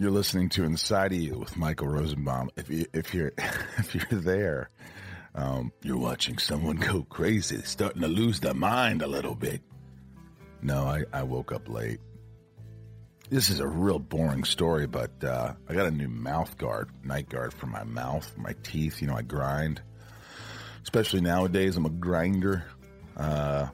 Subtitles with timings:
[0.00, 2.50] You're listening to Inside of You with Michael Rosenbaum.
[2.54, 3.32] If you if you're
[3.78, 4.70] if you're there,
[5.34, 9.60] um, you're watching someone go crazy, starting to lose their mind a little bit.
[10.62, 11.98] No, I, I woke up late.
[13.28, 17.28] This is a real boring story, but uh, I got a new mouth guard, night
[17.28, 19.02] guard for my mouth, my teeth.
[19.02, 19.82] You know, I grind,
[20.84, 21.76] especially nowadays.
[21.76, 22.62] I'm a grinder.
[23.16, 23.66] Uh,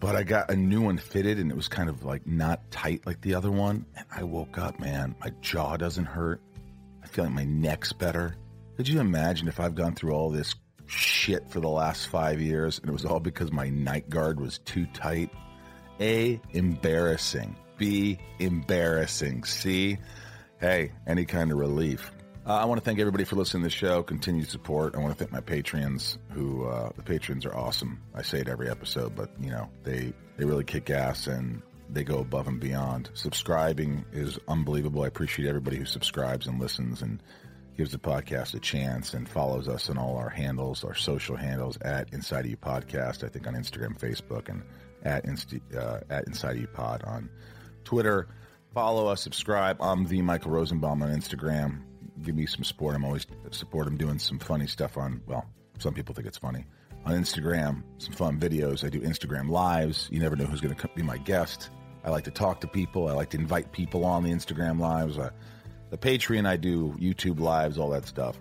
[0.00, 3.06] but I got a new one fitted and it was kind of like not tight
[3.06, 3.84] like the other one.
[3.96, 6.40] And I woke up, man, my jaw doesn't hurt.
[7.02, 8.36] I feel like my neck's better.
[8.76, 10.54] Could you imagine if I've gone through all this
[10.86, 14.58] shit for the last five years and it was all because my night guard was
[14.60, 15.30] too tight?
[16.00, 17.56] A, embarrassing.
[17.76, 19.44] B, embarrassing.
[19.44, 19.98] C,
[20.60, 22.12] hey, any kind of relief.
[22.48, 24.96] Uh, I want to thank everybody for listening to the show, continued support.
[24.96, 28.00] I want to thank my patrons who, uh, the patrons are awesome.
[28.14, 32.04] I say it every episode, but you know, they, they really kick ass and they
[32.04, 33.10] go above and beyond.
[33.12, 35.02] Subscribing is unbelievable.
[35.02, 37.22] I appreciate everybody who subscribes and listens and
[37.76, 41.76] gives the podcast a chance and follows us on all our handles, our social handles
[41.82, 43.24] at Inside of You Podcast.
[43.24, 44.62] I think on Instagram, Facebook, and
[45.02, 47.28] at Insta, uh, at Inside of You Pod on
[47.84, 48.26] Twitter.
[48.72, 49.76] Follow us, subscribe.
[49.82, 51.82] I'm the Michael Rosenbaum on Instagram
[52.22, 52.94] give me some support.
[52.94, 55.46] I'm always support I'm doing some funny stuff on, well,
[55.78, 56.64] some people think it's funny.
[57.04, 58.84] On Instagram, some fun videos.
[58.84, 60.08] I do Instagram lives.
[60.10, 61.70] You never know who's going to be my guest.
[62.04, 63.08] I like to talk to people.
[63.08, 65.18] I like to invite people on the Instagram lives.
[65.18, 65.30] Uh,
[65.90, 68.36] the Patreon, I do YouTube lives, all that stuff.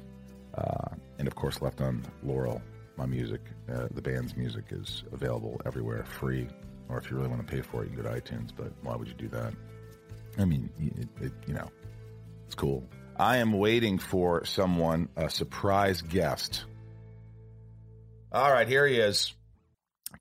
[0.55, 2.61] Uh, and of course, Left on Laurel,
[2.97, 6.47] my music, uh, the band's music is available everywhere, free.
[6.89, 8.51] Or if you really want to pay for it, you can go to iTunes.
[8.55, 9.53] But why would you do that?
[10.37, 11.69] I mean, it, it, you know,
[12.45, 12.83] it's cool.
[13.19, 16.65] I am waiting for someone, a surprise guest.
[18.31, 19.33] All right, here he is.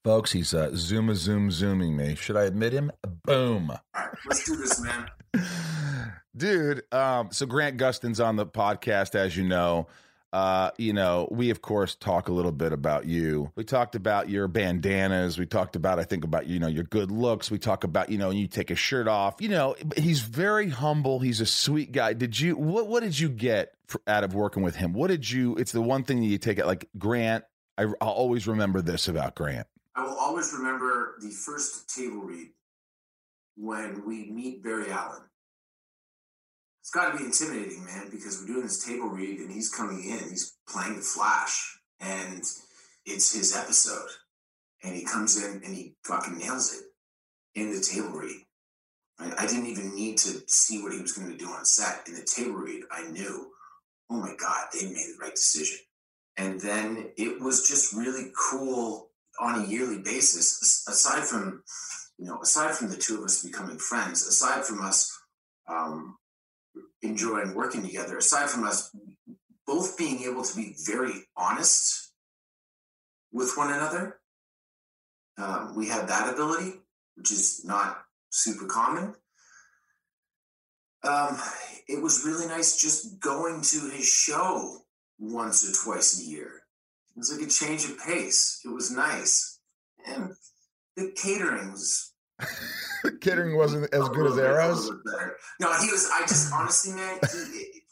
[0.03, 2.15] Folks, he's uh, zoom a zoom zooming me.
[2.15, 2.91] Should I admit him?
[3.25, 3.71] Boom.
[3.71, 5.11] All right, let's do this, man.
[6.37, 9.89] Dude, um, so Grant Gustin's on the podcast, as you know.
[10.37, 13.51] Uh, you know, we of course talk a little bit about you.
[13.57, 15.39] We talked about your bandanas.
[15.39, 17.51] We talked about, I think, about you know your good looks.
[17.51, 19.37] We talk about you know you take a shirt off.
[19.41, 21.21] You know, he's very humble.
[21.21, 22.13] He's a sweet guy.
[22.13, 24.93] Did you what What did you get for, out of working with him?
[24.93, 25.57] What did you?
[25.57, 27.45] It's the one thing that you take it like Grant.
[27.79, 29.67] I, I'll always remember this about Grant.
[29.95, 32.49] I will always remember the first table read
[33.57, 35.23] when we meet Barry Allen
[36.87, 40.05] it's got to be intimidating, man, because we're doing this table read and he's coming
[40.05, 42.45] in, he's playing the Flash, and
[43.05, 44.09] it's his episode.
[44.85, 48.41] And he comes in and he fucking nails it in the table read.
[49.19, 52.07] I didn't even need to see what he was going to do on set.
[52.07, 53.51] In the table read, I knew,
[54.09, 55.79] oh my God, they made the right decision.
[56.37, 59.11] And then it was just really cool
[59.41, 61.65] on a yearly basis, aside from,
[62.17, 65.19] you know, aside from the two of us becoming friends, aside from us
[65.67, 66.17] um,
[67.03, 68.95] enjoying working together, aside from us
[69.67, 72.13] both being able to be very honest
[73.33, 74.19] with one another.
[75.39, 76.75] Um, we had that ability,
[77.17, 77.99] which is not
[78.31, 79.15] super common.
[81.03, 81.39] Um,
[81.89, 84.79] it was really nice just going to his show
[85.19, 86.63] once or twice a year.
[87.15, 88.61] It was like a change of pace.
[88.65, 89.61] It was nice.
[90.07, 90.35] And
[90.97, 92.13] the catering was
[93.21, 94.91] Catering wasn't as good as Arrows.
[95.61, 96.11] No, he was.
[96.13, 97.83] I just honestly, man, he,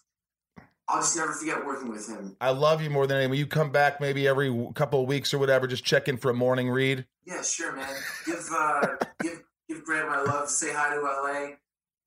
[0.88, 2.36] I'll just never forget working with him.
[2.40, 3.38] I love you more than anyone.
[3.38, 6.34] You come back maybe every couple of weeks or whatever, just check in for a
[6.34, 7.06] morning read.
[7.24, 7.94] Yeah, sure, man.
[8.26, 8.86] Give uh,
[9.22, 10.50] give give Grant my love.
[10.50, 11.56] Say hi to LA.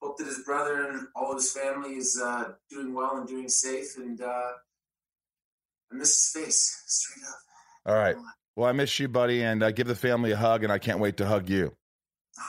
[0.01, 3.49] Hope that his brother and all of his family is uh, doing well and doing
[3.49, 3.97] safe.
[3.97, 4.51] And uh,
[5.91, 7.35] I miss his face, straight up.
[7.87, 8.15] All right.
[8.55, 10.99] Well, I miss you, buddy, and uh, give the family a hug, and I can't
[10.99, 11.75] wait to hug you.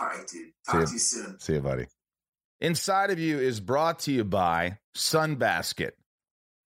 [0.00, 0.52] All right, dude.
[0.66, 1.38] Talk to you soon.
[1.40, 1.86] See you, buddy.
[2.60, 5.92] Inside of You is brought to you by Sunbasket.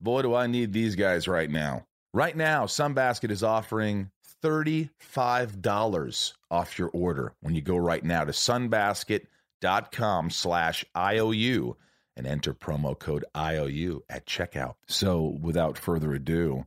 [0.01, 1.87] Boy, do I need these guys right now.
[2.15, 4.11] Right now, Sunbasket is offering
[4.43, 11.77] $35 off your order when you go right now to sunbasket.com slash IOU
[12.17, 14.75] and enter promo code IOU at checkout.
[14.87, 16.67] So without further ado,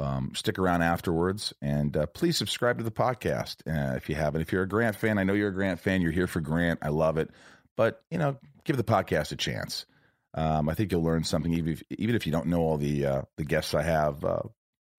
[0.00, 4.40] um, stick around afterwards and uh, please subscribe to the podcast uh, if you haven't.
[4.40, 6.00] If you're a Grant fan, I know you're a Grant fan.
[6.02, 6.80] You're here for Grant.
[6.82, 7.30] I love it.
[7.76, 9.86] But, you know, give the podcast a chance.
[10.34, 13.04] Um, I think you'll learn something, even if, even if you don't know all the
[13.04, 14.24] uh, the guests I have.
[14.24, 14.42] Uh,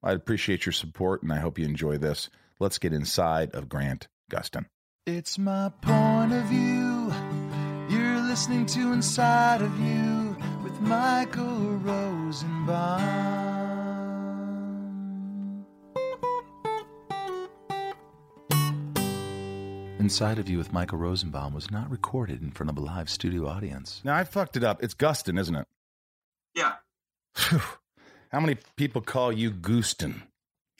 [0.03, 2.29] I appreciate your support, and I hope you enjoy this.
[2.59, 4.65] Let's get inside of Grant Gustin.
[5.05, 7.13] It's my point of view.
[7.89, 13.50] You're listening to Inside of You with Michael Rosenbaum.
[20.01, 23.47] Inside of You with Michael Rosenbaum was not recorded in front of a live studio
[23.47, 24.01] audience.
[24.03, 24.81] Now I fucked it up.
[24.81, 25.67] It's Gustin, isn't it?
[26.55, 26.73] Yeah.
[28.31, 30.23] How many people call you Gooston?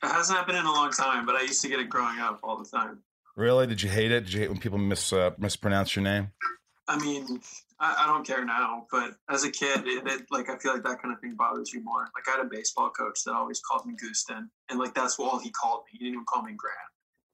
[0.02, 2.40] It hasn't happened in a long time, but I used to get it growing up
[2.42, 3.04] all the time.
[3.36, 3.68] Really?
[3.68, 4.22] Did you hate it?
[4.22, 6.32] Did you hate when people mis uh, mispronounce your name?
[6.88, 7.42] I mean,
[7.80, 10.82] I, I don't care now, but as a kid, it, it, like I feel like
[10.82, 12.10] that kind of thing bothers you more.
[12.16, 15.38] Like I had a baseball coach that always called me Gooston, and like that's all
[15.38, 16.00] he called me.
[16.00, 16.76] He didn't even call me Grant.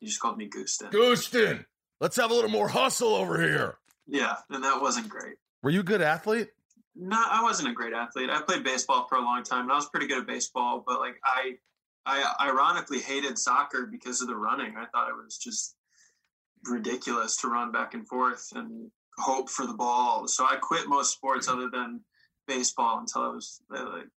[0.02, 0.92] He just called me Gooston.
[0.92, 1.66] Gooston,
[2.00, 3.78] let's have a little more hustle over here.
[4.08, 5.36] Yeah, and that wasn't great.
[5.62, 6.50] Were you a good athlete?
[6.96, 8.30] No, I wasn't a great athlete.
[8.30, 10.84] I played baseball for a long time, and I was pretty good at baseball.
[10.86, 11.56] But like I,
[12.06, 14.76] I ironically hated soccer because of the running.
[14.78, 15.76] I thought it was just
[16.66, 20.28] ridiculous to run back and forth and hope for the ball.
[20.28, 22.02] So I quit most sports other than
[22.48, 24.08] baseball until I was uh, like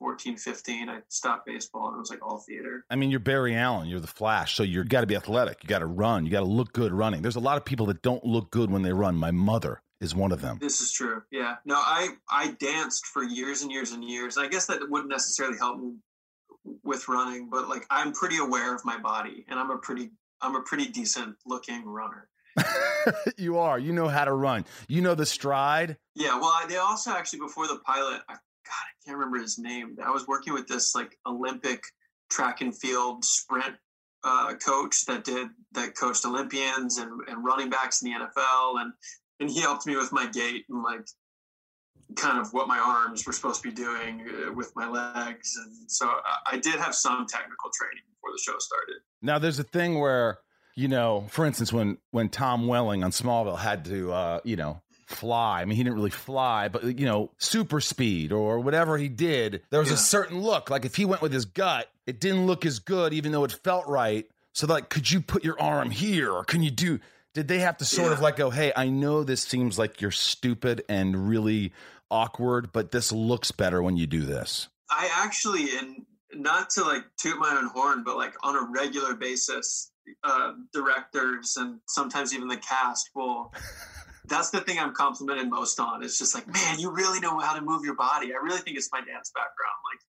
[0.00, 0.88] 14, 15.
[0.88, 2.84] I stopped baseball and it was like all theater.
[2.90, 5.62] I mean, you're Barry Allen, you're the Flash, so you've got to be athletic.
[5.62, 6.24] You got to run.
[6.24, 7.22] You got to look good running.
[7.22, 9.14] There's a lot of people that don't look good when they run.
[9.14, 10.58] My mother is one of them.
[10.60, 11.22] This is true.
[11.30, 11.56] Yeah.
[11.64, 14.38] No, I I danced for years and years and years.
[14.38, 15.96] I guess that wouldn't necessarily help me
[16.82, 20.10] with running, but like I'm pretty aware of my body and I'm a pretty
[20.40, 22.28] I'm a pretty decent looking runner.
[23.36, 23.78] you are.
[23.78, 24.64] You know how to run.
[24.88, 25.98] You know the stride.
[26.14, 26.40] Yeah.
[26.40, 28.36] Well, they also actually before the pilot, I,
[28.70, 29.96] I can't remember his name.
[30.04, 31.82] I was working with this like Olympic
[32.30, 33.74] track and field sprint
[34.22, 38.92] uh, coach that did that coached Olympians and, and running backs in the NFL, and
[39.40, 41.06] and he helped me with my gait and like
[42.16, 45.90] kind of what my arms were supposed to be doing uh, with my legs, and
[45.90, 48.96] so I, I did have some technical training before the show started.
[49.22, 50.38] Now, there's a thing where
[50.76, 54.80] you know, for instance, when when Tom Welling on Smallville had to, uh, you know,
[55.10, 55.60] fly.
[55.60, 59.62] I mean, he didn't really fly, but you know, super speed or whatever he did,
[59.70, 59.94] there was Yeah.
[59.94, 60.70] a certain look.
[60.70, 63.52] Like if he went with his gut, it didn't look as good, even though it
[63.52, 64.26] felt right.
[64.52, 66.98] So, like, could you put your arm here, or can you do?
[67.34, 70.10] Did they have to sort of like go, "Hey, I know this seems like you're
[70.10, 71.72] stupid and really
[72.10, 76.04] awkward, but this looks better when you do this." I actually, and
[76.34, 79.89] not to like toot my own horn, but like on a regular basis,
[80.24, 83.52] uh, directors and sometimes even the cast will.
[84.26, 86.04] That's the thing I'm complimented most on.
[86.04, 88.32] It's just like, man, you really know how to move your body.
[88.32, 89.74] I really think it's my dance background.
[89.90, 90.00] Like,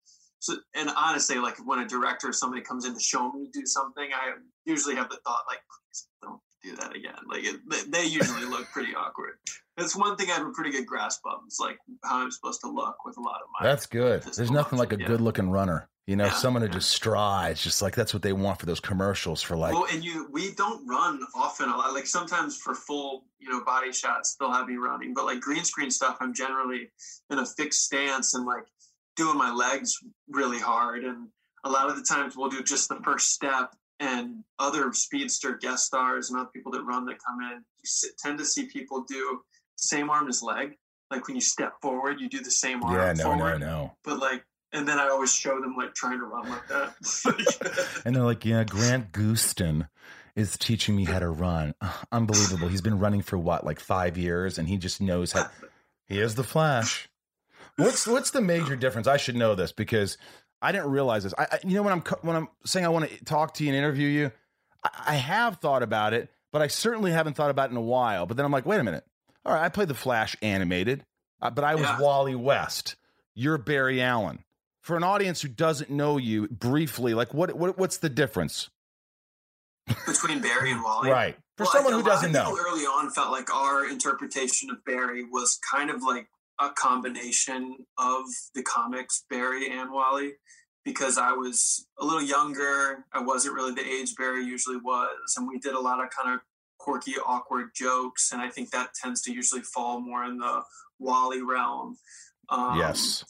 [0.41, 3.65] so, and honestly, like when a director or somebody comes in to show me do
[3.65, 4.33] something, I
[4.67, 7.17] usually have the thought like, please don't do that again.
[7.29, 9.35] Like, it, they- usually look pretty awkward.
[9.77, 11.41] That's one thing I have a pretty good grasp of.
[11.47, 13.67] Is like how I'm supposed to look with a lot of my.
[13.67, 14.23] That's good.
[14.23, 15.07] There's nothing like a yeah.
[15.07, 15.89] good looking runner.
[16.07, 18.81] You know, Yeah, someone who just strides, just like that's what they want for those
[18.81, 19.73] commercials for like.
[19.73, 21.69] well, and you, we don't run often.
[21.69, 21.93] A lot.
[21.95, 25.15] Like sometimes for full, you know, body shots, they'll have me running.
[25.15, 26.91] But like green screen stuff, I'm generally
[27.31, 28.65] in a fixed stance and like
[29.17, 29.95] doing my legs
[30.29, 31.05] really hard.
[31.05, 31.29] And
[31.65, 33.75] a lot of the times we'll do just the first step.
[34.01, 38.13] And other speedster guest stars and other people that run that come in, you sit,
[38.19, 39.43] tend to see people do
[39.77, 40.77] same arm as leg.
[41.11, 43.61] Like when you step forward, you do the same arm yeah, no, forward.
[43.61, 43.93] no, no.
[44.03, 47.93] But like, and then I always show them like trying to run like that.
[48.05, 49.89] And they're like, yeah, Grant Gooston
[50.37, 51.75] is teaching me how to run.
[52.13, 52.69] Unbelievable.
[52.69, 55.49] He's been running for what, like five years, and he just knows how.
[56.07, 57.09] He is the Flash.
[57.77, 59.07] What's what's the major difference?
[59.07, 60.19] I should know this because
[60.61, 61.33] I didn't realize this.
[61.39, 63.71] I, I you know when I'm when I'm saying I want to talk to you
[63.71, 64.33] and interview you,
[64.83, 67.81] I, I have thought about it, but I certainly haven't thought about it in a
[67.81, 68.27] while.
[68.27, 69.05] But then I'm like, wait a minute.
[69.45, 71.05] All right, I played the Flash animated,
[71.41, 72.01] uh, but I was Yeah.
[72.01, 72.97] Wally West.
[73.37, 74.43] You're Barry Allen.
[74.81, 78.71] For an audience who doesn't know you, briefly, like what, what what's the difference?
[80.07, 81.11] between Barry and Wally.
[81.11, 81.37] Right.
[81.57, 82.57] For Well, someone who think a lot doesn't know.
[82.59, 86.29] early on felt like our interpretation of Barry was kind of like
[86.61, 90.35] a combination of the comics Barry and Wally
[90.85, 93.05] because I was a little younger.
[93.13, 96.35] I wasn't really the age Barry usually was, and we did a lot of kind
[96.35, 96.41] of
[96.79, 100.63] quirky, awkward jokes, and I think that tends to usually fall more in the
[100.99, 101.99] Wally realm.
[102.49, 103.25] Um, yes.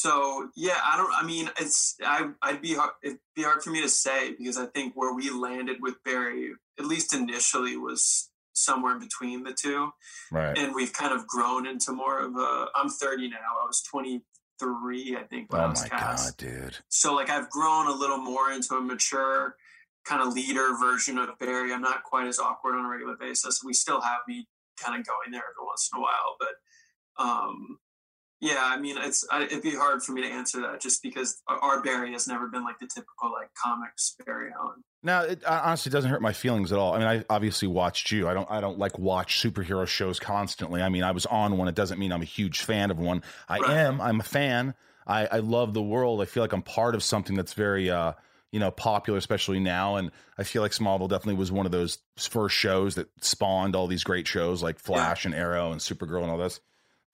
[0.00, 1.12] So yeah, I don't.
[1.12, 2.28] I mean, it's I.
[2.42, 2.92] I'd be hard.
[3.02, 6.52] It'd be hard for me to say because I think where we landed with Barry,
[6.78, 9.90] at least initially, was somewhere in between the two,
[10.32, 10.56] Right.
[10.58, 12.66] and we've kind of grown into more of a.
[12.74, 13.36] I'm 30 now.
[13.62, 16.38] I was 23, I think, when I Oh was my cast.
[16.38, 16.76] god, dude.
[16.88, 19.56] So like I've grown a little more into a mature
[20.04, 21.72] kind of leader version of Barry.
[21.72, 23.62] I'm not quite as awkward on a regular basis.
[23.64, 24.46] We still have me
[24.82, 27.78] kind of going there every once in a while, but um,
[28.40, 31.42] yeah, I mean, it's I, it'd be hard for me to answer that just because
[31.48, 34.82] our- Barry has never been like the typical like comics Barry Allen.
[35.02, 36.94] Now, it honestly doesn't hurt my feelings at all.
[36.94, 38.28] I mean, I obviously watched you.
[38.28, 38.50] I don't.
[38.50, 40.82] I don't like watch superhero shows constantly.
[40.82, 41.68] I mean, I was on one.
[41.68, 43.22] It doesn't mean I'm a huge fan of one.
[43.48, 43.70] I Right.
[43.70, 44.00] am.
[44.00, 44.74] I'm a fan.
[45.06, 46.20] I, I love the world.
[46.20, 48.14] I feel like I'm part of something that's very, uh,
[48.50, 49.94] you know, popular, especially now.
[49.96, 53.86] And I feel like Smallville definitely was one of those first shows that spawned all
[53.86, 55.30] these great shows like Flash yeah.
[55.30, 56.58] and Arrow and Supergirl and all this.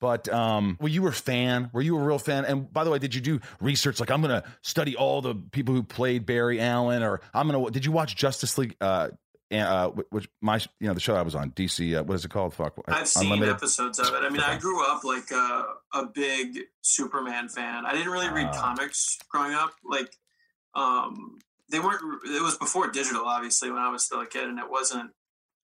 [0.03, 1.69] But um, were you a fan?
[1.71, 2.43] Were you a real fan?
[2.43, 4.01] And by the way, did you do research?
[4.01, 7.71] Like, I'm gonna study all the people who played Barry Allen, or I'm gonna.
[7.71, 8.75] Did you watch Justice League?
[8.81, 9.11] Uh,
[9.49, 11.97] uh, which my you know the show I was on DC.
[11.97, 12.53] Uh, what is it called?
[12.53, 12.73] Fuck.
[12.85, 13.55] I've seen Unlimited?
[13.55, 14.23] episodes of it.
[14.23, 17.85] I mean, I grew up like a, a big Superman fan.
[17.85, 19.71] I didn't really read uh, comics growing up.
[19.85, 20.17] Like,
[20.75, 22.01] um, they weren't.
[22.25, 25.11] It was before digital, obviously, when I was still a kid, and it wasn't.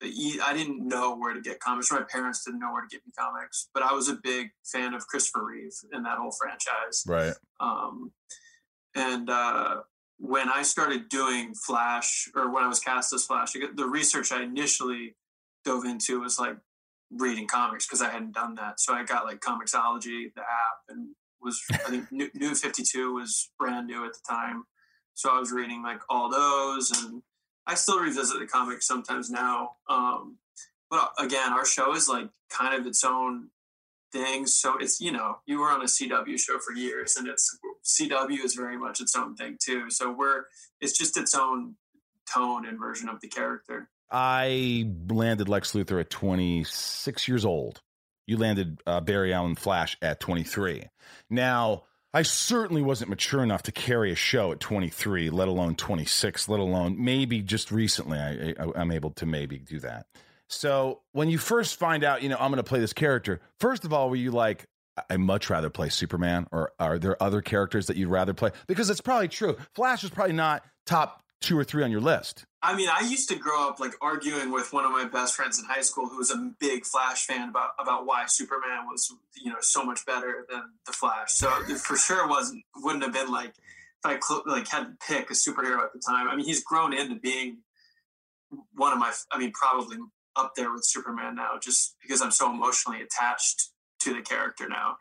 [0.03, 1.91] I didn't know where to get comics.
[1.91, 4.93] My parents didn't know where to get me comics, but I was a big fan
[4.93, 7.03] of Christopher Reeve and that whole franchise.
[7.07, 7.33] Right.
[7.59, 8.11] Um,
[8.95, 9.81] and uh,
[10.17, 14.43] when I started doing Flash, or when I was cast as Flash, the research I
[14.43, 15.15] initially
[15.63, 16.57] dove into was like
[17.11, 18.79] reading comics because I hadn't done that.
[18.79, 23.51] So I got like Comixology, the app, and was I think New Fifty Two was
[23.59, 24.63] brand new at the time.
[25.13, 27.21] So I was reading like all those, and
[27.67, 29.77] I still revisit the comics sometimes now.
[29.89, 30.37] Um,
[30.89, 33.49] but again, our show is like kind of its own
[34.11, 34.47] thing.
[34.47, 38.43] So it's you know you were on a CW show for years, and it's CW
[38.43, 39.89] is very much its own thing too.
[39.89, 40.43] So we're
[40.81, 41.75] it's just its own
[42.31, 43.89] tone and version of the character.
[44.11, 47.81] I landed Lex Luthor at 26 years old.
[48.27, 50.83] You landed uh, Barry Allen Flash at 23.
[51.29, 51.83] Now,
[52.15, 56.61] I certainly wasn't mature enough to carry a show at 23, let alone 26, let
[56.61, 60.05] alone maybe just recently I, I, I'm able to maybe do that.
[60.47, 63.83] So when you first find out, you know, I'm going to play this character, first
[63.83, 64.63] of all, were you like,
[65.09, 68.51] I much rather play Superman, or are there other characters that you'd rather play?
[68.65, 69.57] Because it's probably true.
[69.73, 72.45] Flash is probably not top two or three on your list.
[72.65, 75.59] I mean, I used to grow up like arguing with one of my best friends
[75.59, 79.51] in high school who was a big Flash fan about about why Superman was you
[79.51, 81.33] know so much better than the Flash.
[81.33, 85.29] So for sure wasn't wouldn't have been like if I cl- like had to pick
[85.29, 86.27] a superhero at the time.
[86.27, 87.59] I mean, he's grown into being
[88.73, 89.13] one of my.
[89.31, 89.97] I mean, probably
[90.35, 93.69] up there with Superman now, just because I'm so emotionally attached
[94.01, 94.97] to the character now.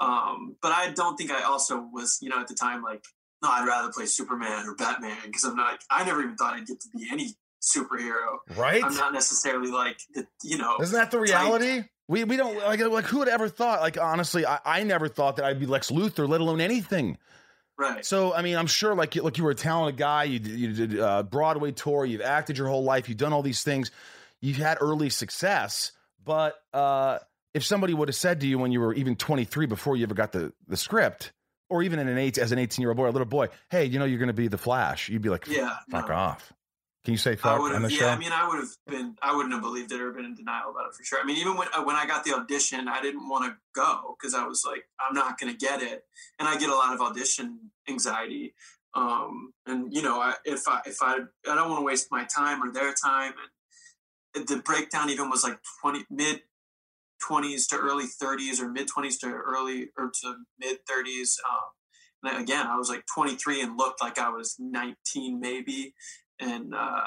[0.00, 3.04] Um, but I don't think I also was, you know, at the time like,
[3.44, 5.78] no, I'd rather play Superman or Batman because I'm not.
[5.90, 8.38] I never even thought I'd get to be any superhero.
[8.56, 8.82] Right.
[8.82, 10.78] I'm not necessarily like, the, you know.
[10.80, 11.80] Isn't that the reality?
[11.82, 11.90] Type.
[12.06, 15.36] We we don't like like who would ever thought like honestly I, I never thought
[15.36, 17.16] that I'd be Lex Luthor let alone anything.
[17.78, 18.04] Right.
[18.04, 20.98] So I mean I'm sure like like you were a talented guy you you did
[20.98, 23.90] a Broadway tour you've acted your whole life you've done all these things
[24.42, 27.20] you've had early success but uh
[27.54, 30.14] if somebody would have said to you when you were even 23 before you ever
[30.14, 31.32] got the, the script,
[31.68, 33.84] or even in an eight as an 18 year old boy, a little boy, hey,
[33.84, 36.14] you know you're going to be the Flash, you'd be like, yeah, fuck no.
[36.14, 36.52] off.
[37.04, 38.08] Can you say fuck on the yeah, show?
[38.08, 40.70] I mean, I would have been, I wouldn't have believed it or been in denial
[40.70, 41.18] about it for sure.
[41.22, 44.16] I mean, even when uh, when I got the audition, I didn't want to go
[44.18, 46.04] because I was like, I'm not going to get it,
[46.38, 48.54] and I get a lot of audition anxiety.
[48.94, 52.24] Um, and you know, I, if I if I I don't want to waste my
[52.24, 53.34] time or their time,
[54.34, 56.40] and the breakdown even was like 20 mid
[57.28, 61.36] 20s to early 30s or mid 20s to early or to mid 30s.
[61.48, 65.94] Um, and again, I was like 23 and looked like I was 19 maybe.
[66.40, 67.06] And uh,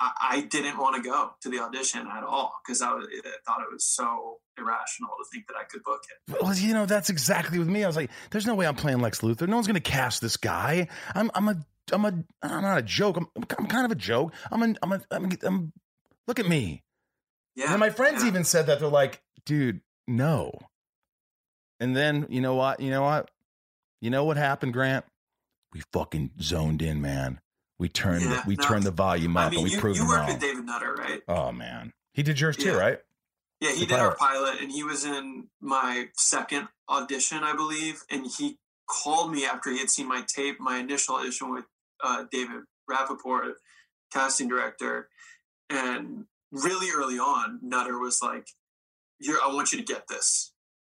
[0.00, 2.98] I, I, didn't want to go to the audition at all because I, I,
[3.46, 6.42] thought it was so irrational to think that I could book it.
[6.42, 7.84] Well, you know, that's exactly with me.
[7.84, 9.46] I was like, there's no way I'm playing Lex Luthor.
[9.46, 10.88] No one's going to cast this guy.
[11.14, 11.56] I'm, I'm a,
[11.92, 13.16] I'm a, I'm not a joke.
[13.18, 13.26] I'm,
[13.58, 14.32] I'm kind of a joke.
[14.50, 15.72] I'm a, I'm a, I'm, a, I'm
[16.26, 16.82] look at me.
[17.54, 17.70] Yeah.
[17.70, 18.28] And my friends yeah.
[18.28, 20.52] even said that they're like, dude, no.
[21.80, 22.80] And then you know what?
[22.80, 23.30] You know what?
[24.00, 25.04] You know what happened, Grant?
[25.72, 27.40] We fucking zoned in, man.
[27.78, 29.80] We turned yeah, the, we no, turned the volume up I mean, and we you,
[29.80, 31.20] proved you worked with David Nutter, right?
[31.26, 33.00] Oh man, he did yours too, right?
[33.60, 34.08] Yeah, he the did pilot.
[34.08, 38.02] our pilot, and he was in my second audition, I believe.
[38.10, 41.64] And he called me after he had seen my tape, my initial audition with
[42.02, 43.54] uh, David Rapaport,
[44.12, 45.08] casting director,
[45.70, 48.46] and really early on, Nutter was like,
[49.18, 50.52] you're I want you to get this.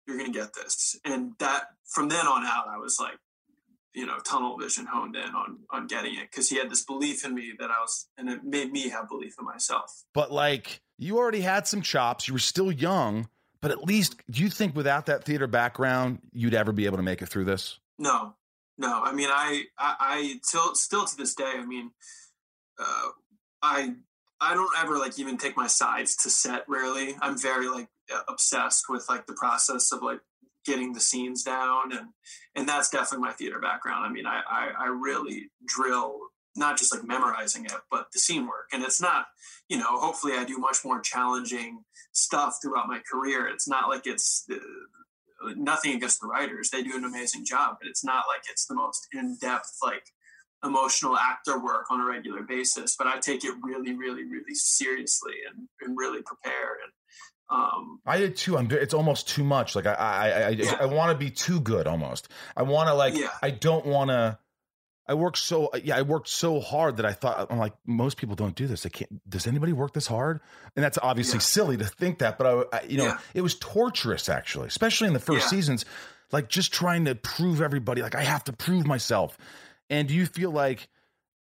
[0.08, 0.98] You're gonna get this.
[1.04, 3.18] And that from then on out, I was like,
[3.94, 7.26] you know, tunnel vision honed in on on getting it because he had this belief
[7.26, 10.04] in me that I was, and it made me have belief in myself.
[10.14, 12.28] But like, you already had some chops.
[12.28, 13.28] You were still young,
[13.62, 17.04] but at least, do you think without that theater background, you'd ever be able to
[17.04, 17.80] make it through this?
[17.98, 18.36] No,
[18.78, 19.02] no.
[19.02, 21.54] I mean, I, I, I till still to this day.
[21.56, 21.92] I mean,
[22.80, 23.10] uh,
[23.62, 23.96] I
[24.40, 26.66] I don't ever like even take my sides to set.
[26.68, 27.90] Rarely, I'm very like
[28.28, 30.20] obsessed with like the process of like
[30.66, 32.08] getting the scenes down, and
[32.56, 34.06] and that's definitely my theater background.
[34.06, 36.20] I mean, I I, I really drill
[36.58, 38.70] not just like memorizing it, but the scene work.
[38.74, 39.28] And it's not,
[39.70, 43.48] you know, hopefully I do much more challenging stuff throughout my career.
[43.48, 47.88] It's not like it's uh, nothing against the writers; they do an amazing job, but
[47.88, 50.06] it's not like it's the most in depth like
[50.64, 55.34] emotional actor work on a regular basis, but I take it really, really, really seriously
[55.50, 56.78] and, and really prepare.
[56.84, 56.92] And
[57.50, 58.58] um, I did too.
[58.58, 58.70] I'm.
[58.72, 59.76] It's almost too much.
[59.76, 60.78] Like I, I, I, Yeah.
[60.82, 61.88] I want to be too good.
[61.88, 62.30] Almost.
[62.56, 63.16] I want to like.
[63.16, 63.30] Yeah.
[63.42, 64.38] I don't want to.
[65.10, 65.70] I work so.
[65.82, 68.84] Yeah, I worked so hard that I thought I'm like most people don't do this.
[68.84, 69.22] They can't.
[69.30, 70.42] Does anybody work this hard?
[70.76, 71.42] And that's obviously Yeah.
[71.42, 72.38] silly to think that.
[72.38, 73.18] But I, I you know, Yeah.
[73.34, 75.50] it was torturous actually, especially in the first Yeah.
[75.50, 75.86] seasons.
[76.34, 78.02] Like just trying to prove everybody.
[78.02, 79.38] Like I have to prove myself.
[79.90, 80.88] And do you feel like?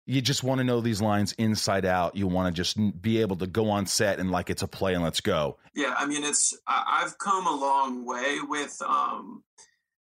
[0.09, 2.15] You just want to know these lines inside out.
[2.15, 4.93] You want to just be able to go on set and like it's a play
[4.93, 5.57] and let's go.
[5.75, 9.43] yeah, I mean, it's I've come a long way with um,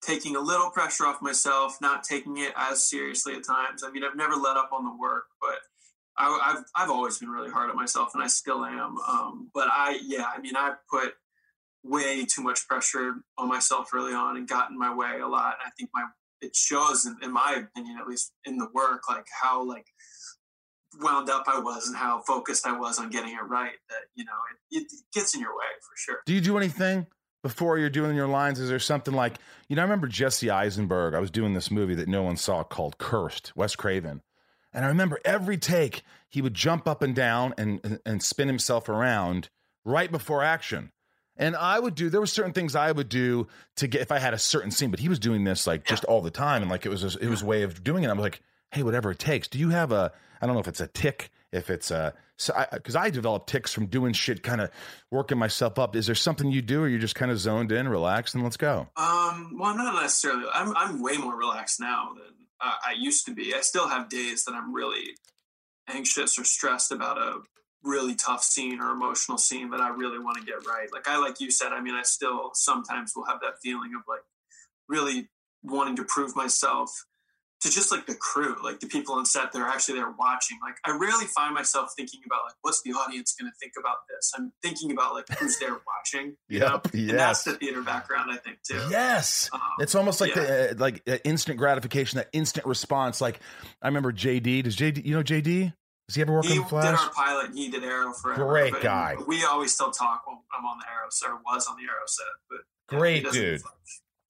[0.00, 3.84] taking a little pressure off myself, not taking it as seriously at times.
[3.84, 5.58] I mean, I've never let up on the work, but
[6.16, 8.96] I, I've I've always been really hard on myself, and I still am.
[9.06, 11.14] Um, but I, yeah, I mean, I put
[11.84, 15.56] way too much pressure on myself early on and got in my way a lot.
[15.60, 16.04] And I think my
[16.42, 19.86] it shows, in, in my opinion, at least in the work, like how like
[21.00, 23.72] wound up I was and how focused I was on getting it right.
[23.88, 24.32] That you know,
[24.70, 26.18] it, it gets in your way for sure.
[26.26, 27.06] Do you do anything
[27.42, 28.60] before you're doing your lines?
[28.60, 29.36] Is there something like,
[29.68, 31.14] you know, I remember Jesse Eisenberg.
[31.14, 34.22] I was doing this movie that no one saw called Cursed, Wes Craven.
[34.72, 38.48] And I remember every take, he would jump up and down and, and, and spin
[38.48, 39.50] himself around
[39.84, 40.91] right before action.
[41.36, 44.18] And I would do, there were certain things I would do to get, if I
[44.18, 46.62] had a certain scene, but he was doing this like just all the time.
[46.62, 48.08] And like it was, a, it was a way of doing it.
[48.08, 49.48] I'm like, hey, whatever it takes.
[49.48, 52.52] Do you have a, I don't know if it's a tick, if it's a, so
[52.56, 54.70] I, cause I develop ticks from doing shit, kind of
[55.10, 55.94] working myself up.
[55.94, 58.56] Is there something you do or you're just kind of zoned in, relaxed, and let's
[58.56, 58.88] go?
[58.96, 60.46] Um, well, I'm not necessarily.
[60.52, 63.54] I'm I'm way more relaxed now than uh, I used to be.
[63.54, 65.14] I still have days that I'm really
[65.88, 67.40] anxious or stressed about a
[67.84, 70.88] really tough scene or emotional scene that I really want to get right.
[70.92, 74.02] Like I, like you said, I mean, I still sometimes will have that feeling of
[74.08, 74.22] like
[74.88, 75.28] really
[75.62, 77.04] wanting to prove myself
[77.62, 80.58] to just like the crew, like the people on set that are actually there watching.
[80.60, 83.98] Like I rarely find myself thinking about like what's the audience going to think about
[84.08, 84.32] this.
[84.36, 86.36] I'm thinking about like who's there watching.
[86.48, 88.80] Yep, And that's the theater background, I think, too.
[88.90, 89.48] Yes.
[89.52, 90.42] Um, It's almost like yeah.
[90.42, 93.20] the uh, like uh, instant gratification, that instant response.
[93.20, 93.38] Like
[93.80, 94.64] I remember JD.
[94.64, 95.72] Does JD you know JD?
[96.12, 96.84] Does he ever work he on Flash?
[96.84, 97.54] did our pilot.
[97.54, 98.46] He did Arrow forever.
[98.46, 99.16] Great but guy.
[99.26, 102.04] We always still talk when I'm on the Arrow set or was on the Arrow
[102.04, 102.26] set.
[102.50, 102.58] But
[102.90, 103.62] yeah, Great he dude.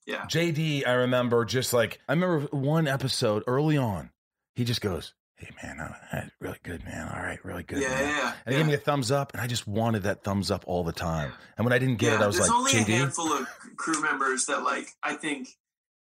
[0.06, 0.24] Yeah.
[0.26, 4.10] JD, I remember just like I remember one episode early on.
[4.54, 7.08] He just goes, "Hey man, uh, really good man.
[7.08, 8.32] All right, really good." Yeah, man." yeah, yeah.
[8.46, 10.84] And he gave me a thumbs up, and I just wanted that thumbs up all
[10.84, 11.32] the time.
[11.58, 13.48] And when I didn't get yeah, it, I was there's like, only a handful of
[13.76, 15.48] crew members that like I think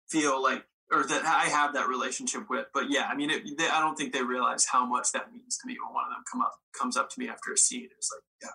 [0.09, 2.67] feel like or that I have that relationship with.
[2.73, 5.57] But yeah, I mean, it, they, I don't think they realize how much that means
[5.57, 7.89] to me when one of them come up comes up to me after a scene.
[7.97, 8.49] It's like, yo,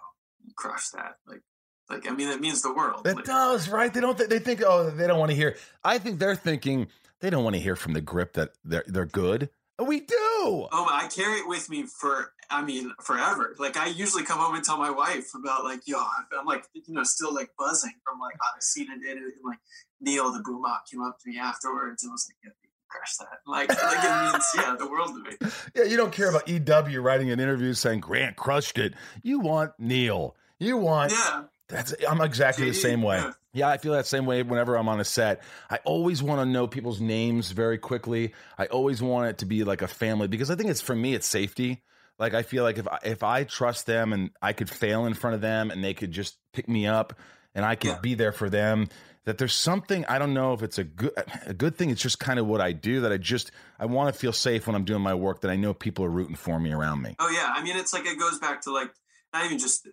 [0.44, 1.16] you crushed that.
[1.26, 1.42] Like,
[1.90, 3.04] like I mean, it means the world.
[3.04, 3.92] That Like, does right.
[3.92, 4.16] They don't.
[4.16, 5.56] Th- they think, oh, they don't want to hear.
[5.82, 6.88] I think they're thinking
[7.20, 9.50] they don't want to hear from the grip that they're they're good.
[9.80, 10.16] We do.
[10.18, 13.54] Oh, I carry it with me for, I mean, forever.
[13.60, 15.98] Like I usually come home and tell my wife about like, yo,
[16.36, 19.22] I'm like, you know, still like buzzing from like oh, the scene I did it.
[19.22, 19.60] And like
[20.00, 23.18] Neil, the boom op, came up to me afterwards and was like, yeah, you crushed
[23.18, 23.38] that.
[23.46, 25.52] Like, like it means, yeah, the world to me.
[25.74, 28.94] Yeah, you don't care about EW writing an interview saying Grant crushed it.
[29.22, 30.36] You want Neil.
[30.60, 31.44] You want Yeah.
[31.68, 33.18] that's I'm exactly the same way.
[33.18, 33.32] yeah.
[33.54, 35.42] Yeah, I feel that same way whenever I'm on a set.
[35.70, 38.34] I always want to know people's names very quickly.
[38.58, 41.14] I always want it to be like a family because I think it's for me
[41.14, 41.82] it's safety.
[42.18, 45.14] Like I feel like if I, if I trust them and I could fail in
[45.14, 47.14] front of them and they could just pick me up
[47.54, 47.98] and I could Yeah.
[48.00, 48.88] be there for them
[49.28, 51.12] that there's something I don't know if it's a good
[51.44, 54.12] a good thing it's just kind of what I do that I just I want
[54.12, 56.58] to feel safe when I'm doing my work that I know people are rooting for
[56.58, 57.14] me around me.
[57.18, 58.90] Oh yeah, I mean it's like it goes back to like
[59.34, 59.86] not even just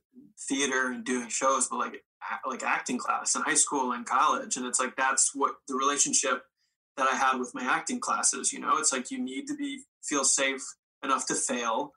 [0.47, 2.01] theater and doing shows, but like
[2.47, 6.43] like acting class in high school and college, and it's like that's what the relationship
[6.95, 8.53] that I had with my acting classes.
[8.53, 10.63] You know, it's like you need to be feel safe
[11.03, 11.91] enough to fail,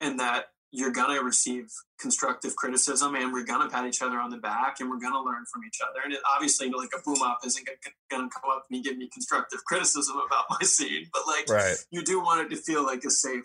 [0.00, 0.44] and that
[0.76, 4.90] you're gonna receive constructive criticism, and we're gonna pat each other on the back, and
[4.90, 6.00] we're gonna learn from each other.
[6.04, 7.78] And it, obviously, like a boom op isn't gonna,
[8.10, 11.76] gonna come up and give me constructive criticism about my scene, but like Right.
[11.90, 13.44] you do want it to feel like a safe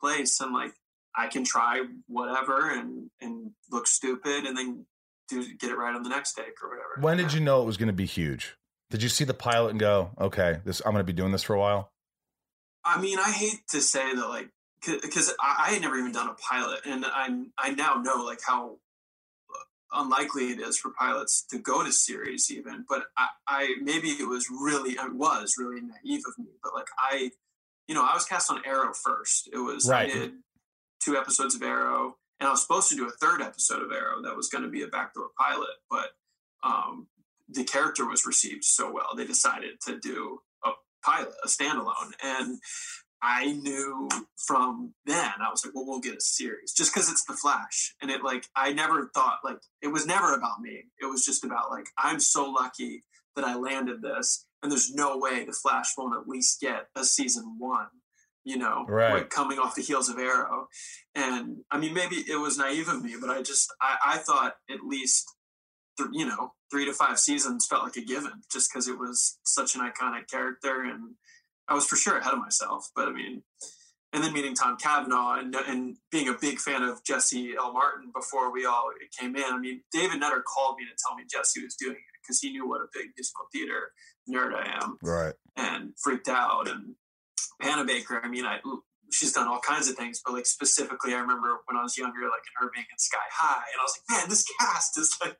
[0.00, 0.74] place and like
[1.16, 4.84] I can try whatever and and look stupid and then
[5.30, 7.00] do get it right on the next take or whatever.
[7.00, 8.54] When did you know it was to be huge?
[8.90, 11.54] Did you see the pilot and go, "Okay, this I'm to be doing this for
[11.54, 11.90] a while"?
[12.84, 14.50] I mean, I hate to say that like
[14.84, 18.40] because I, I had never even done a pilot and I I now know like
[18.46, 18.78] how
[19.92, 24.28] unlikely it is for pilots to go to series even but I, I maybe it
[24.28, 27.30] was really it was really naive of me but like I
[27.88, 30.10] you know I was cast on Arrow first it was Right.
[30.10, 30.32] I did
[31.00, 34.20] two episodes of Arrow and I was supposed to do a third episode of Arrow
[34.22, 36.10] that was going to be a backdoor pilot but
[36.62, 37.06] um
[37.48, 40.70] the character was received so well they decided to do a
[41.04, 42.58] pilot a standalone and
[43.28, 47.24] I knew from then I was like, well, we'll get a series just because it's
[47.24, 50.84] the Flash, and it like I never thought like it was never about me.
[51.02, 53.02] It was just about like I'm so lucky
[53.34, 57.04] that I landed this, and there's no way the Flash won't at least get a
[57.04, 57.88] season one.
[58.44, 59.14] You know, right.
[59.14, 60.68] like coming off the heels of Arrow,
[61.16, 64.54] and I mean maybe it was naive of me, but I just I, I thought
[64.70, 65.26] at least
[65.98, 69.40] th- you know three to five seasons felt like a given just because it was
[69.44, 71.16] such an iconic character and
[71.68, 72.90] I was for sure ahead of myself.
[72.94, 73.42] But I mean,
[74.12, 77.72] and then meeting Tom Cavanagh and, and being a big fan of Jesse L.
[77.72, 79.44] Martin before we all came in.
[79.44, 82.50] I mean, David Nutter called me to tell me Jesse was doing it because he
[82.50, 83.92] knew what a big musical theater
[84.30, 84.96] nerd I am.
[85.02, 85.34] Right.
[85.56, 86.68] And freaked out.
[86.68, 86.94] And
[87.86, 88.20] Baker.
[88.22, 88.60] I mean, I
[89.12, 92.22] she's done all kinds of things, but like specifically, I remember when I was younger,
[92.22, 95.16] like in her being in Sky High, and I was like, man, this cast is
[95.22, 95.38] like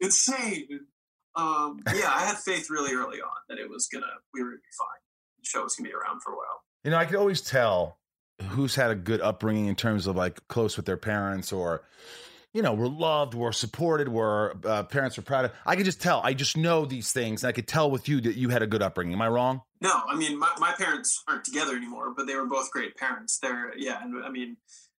[0.00, 0.86] insane.
[1.34, 4.58] Um, yeah, I had faith really early on that it was gonna we were gonna
[4.58, 5.00] be fine
[5.42, 6.62] show is gonna be around for a while.
[6.84, 7.98] You know, I could always tell
[8.40, 11.82] who's had a good upbringing in terms of like close with their parents or
[12.54, 15.52] you know, were loved, were supported, were uh, parents were proud of.
[15.64, 16.20] I could just tell.
[16.22, 17.42] I just know these things.
[17.42, 19.14] And I could tell with you that you had a good upbringing.
[19.14, 19.62] Am I wrong?
[19.80, 23.38] No, I mean, my, my parents aren't together anymore, but they were both great parents.
[23.38, 24.02] They're, yeah.
[24.02, 24.58] And I mean,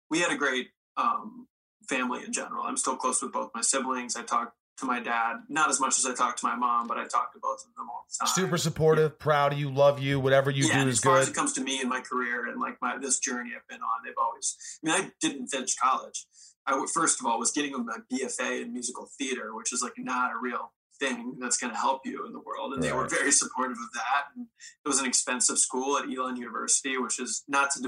[0.08, 1.46] we had a great um,
[1.88, 2.64] family in general.
[2.64, 4.16] I'm still close with both my siblings.
[4.16, 6.96] I talk to my dad, not as much as I talk to my mom, but
[6.96, 8.34] I talk to both of them all the time.
[8.34, 11.10] Super supportive, proud of you, love you, whatever you yeah, do is good.
[11.10, 11.22] as far good.
[11.22, 13.82] As it comes to me and my career and like my this journey I've been
[13.82, 14.56] on, they've always.
[14.84, 16.26] I mean, I didn't finish college.
[16.66, 20.32] I first of all was getting my BFA in musical theater, which is like not
[20.32, 22.90] a real thing that's going to help you in the world, and right.
[22.90, 24.24] they were very supportive of that.
[24.36, 24.46] And
[24.84, 27.80] it was an expensive school at Elon University, which is not to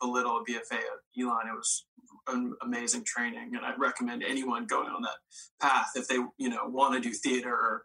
[0.00, 1.48] belittle a BFA at Elon.
[1.48, 1.84] It was
[2.28, 5.16] an amazing training, and I'd recommend anyone going on that
[5.60, 7.82] path if they you know want to do theater or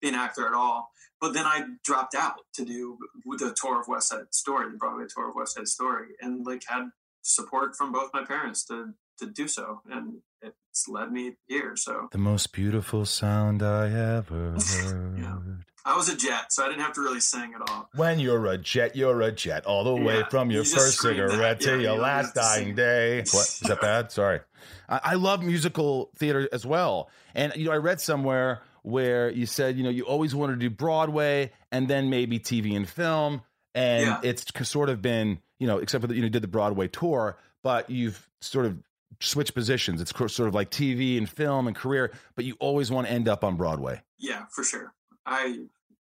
[0.00, 0.90] be an actor at all.
[1.20, 2.98] But then I dropped out to do
[3.38, 6.62] the tour of West Side Story, the Broadway tour of West Side Story, and like
[6.66, 6.84] had
[7.22, 11.76] support from both my parents to to do so, and it's led me here.
[11.76, 15.18] So the most beautiful sound I ever heard.
[15.18, 15.38] yeah.
[15.86, 17.90] I was a jet, so I didn't have to really sing at all.
[17.94, 21.00] When you're a jet, you're a jet, all the yeah, way from your you first
[21.00, 23.18] cigarette to yeah, your you last dying day.
[23.18, 24.10] What is that bad?
[24.10, 24.40] Sorry.
[24.88, 29.44] I, I love musical theater as well, and you know I read somewhere where you
[29.44, 33.42] said you know you always wanted to do Broadway and then maybe TV and film,
[33.74, 34.20] and yeah.
[34.22, 37.36] it's sort of been you know except for that you know did the Broadway tour,
[37.62, 38.78] but you've sort of
[39.20, 40.00] switch positions.
[40.00, 43.28] It's sort of like TV and film and career, but you always want to end
[43.28, 44.00] up on Broadway.
[44.18, 44.94] Yeah, for sure.
[45.26, 45.58] I,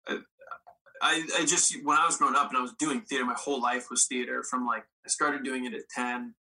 [0.07, 3.61] I, I just when I was growing up and I was doing theater, my whole
[3.61, 4.43] life was theater.
[4.43, 6.35] From like I started doing it at ten,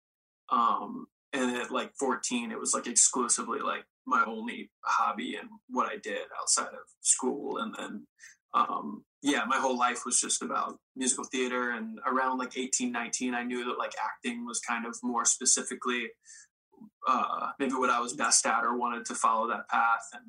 [0.51, 5.91] um, and at like fourteen, it was like exclusively like my only hobby and what
[5.91, 7.59] I did outside of school.
[7.59, 8.07] And then,
[8.55, 11.71] um, yeah, my whole life was just about musical theater.
[11.71, 16.09] And around like 18, 19, I knew that like acting was kind of more specifically
[17.09, 20.09] uh, maybe what I was best at or wanted to follow that path.
[20.13, 20.25] And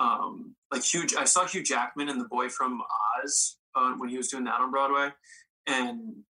[0.00, 2.80] um, like huge, I saw Hugh Jackman in The Boy from
[3.22, 5.10] Oz uh, when he was doing that on Broadway,
[5.66, 6.24] and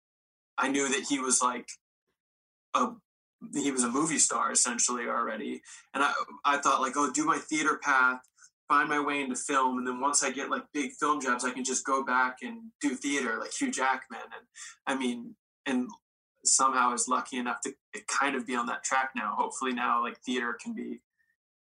[0.57, 1.69] I knew that he was like
[2.75, 2.93] a
[3.55, 5.63] he was a movie star essentially already.
[5.93, 6.13] And I
[6.45, 8.21] I thought like, oh, do my theater path,
[8.69, 11.51] find my way into film, and then once I get like big film jobs, I
[11.51, 14.21] can just go back and do theater like Hugh Jackman.
[14.23, 14.47] And
[14.87, 15.35] I mean,
[15.67, 15.89] and
[16.45, 17.75] somehow is lucky enough to
[18.07, 19.35] kind of be on that track now.
[19.37, 21.01] Hopefully now like theater can be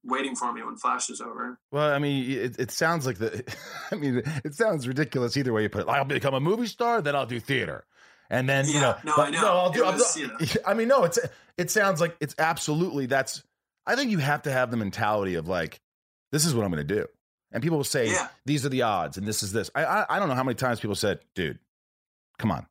[0.04, 1.58] waiting for me when Flash is over.
[1.70, 3.44] Well, I mean, it, it sounds like the,
[3.92, 5.88] I mean, it sounds ridiculous either way you put it.
[5.88, 7.84] I'll become a movie star, then I'll do theater.
[8.30, 9.40] And then, yeah, you know, no, but, I know.
[9.40, 10.62] No, I'll do, was, I'll you know.
[10.66, 11.18] I mean, no, it's,
[11.56, 13.42] it sounds like it's absolutely, that's,
[13.86, 15.80] I think you have to have the mentality of like,
[16.32, 17.06] this is what I'm going to do.
[17.52, 18.28] And people will say, yeah.
[18.44, 19.70] these are the odds and this is this.
[19.74, 21.58] I, I, I don't know how many times people said, dude,
[22.38, 22.66] come on,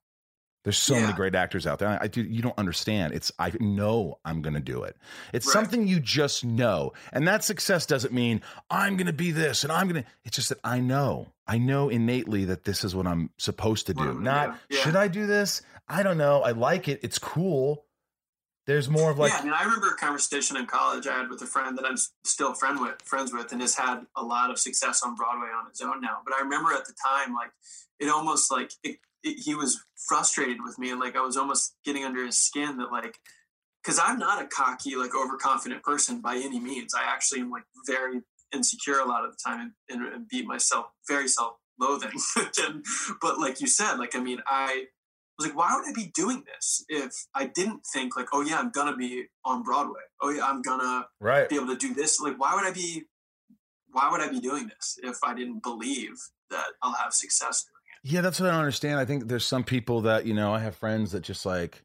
[0.63, 1.01] there's so yeah.
[1.01, 1.89] many great actors out there.
[1.89, 2.21] I, I, do.
[2.21, 3.13] You don't understand.
[3.13, 3.31] It's.
[3.37, 4.95] I know I'm going to do it.
[5.33, 5.53] It's right.
[5.53, 9.71] something you just know, and that success doesn't mean I'm going to be this and
[9.71, 10.09] I'm going to.
[10.23, 11.27] It's just that I know.
[11.45, 14.05] I know innately that this is what I'm supposed to do.
[14.05, 14.79] Well, Not yeah.
[14.79, 15.61] should I do this?
[15.89, 16.41] I don't know.
[16.41, 17.01] I like it.
[17.03, 17.85] It's cool.
[18.65, 19.33] There's more of like.
[19.33, 21.85] Yeah, I mean, I remember a conversation in college I had with a friend that
[21.85, 25.47] I'm still friend with, friends with, and has had a lot of success on Broadway
[25.47, 26.19] on his own now.
[26.23, 27.51] But I remember at the time, like,
[27.99, 32.03] it almost like it, he was frustrated with me and like I was almost getting
[32.03, 33.17] under his skin that like
[33.83, 36.93] because I'm not a cocky like overconfident person by any means.
[36.93, 38.21] I actually am like very
[38.53, 42.11] insecure a lot of the time and, and, and beat myself very self-loathing.
[42.65, 42.85] and,
[43.21, 44.85] but like you said, like I mean, I
[45.37, 48.59] was like, why would I be doing this if I didn't think like, oh yeah,
[48.59, 50.01] I'm gonna be on Broadway.
[50.21, 51.49] Oh yeah, I'm gonna right.
[51.49, 52.19] be able to do this.
[52.19, 53.03] Like, why would I be?
[53.91, 56.15] Why would I be doing this if I didn't believe
[56.49, 57.65] that I'll have success
[58.03, 58.99] Yeah, that's what I don't understand.
[58.99, 61.83] I think there's some people that, you know, I have friends that just like,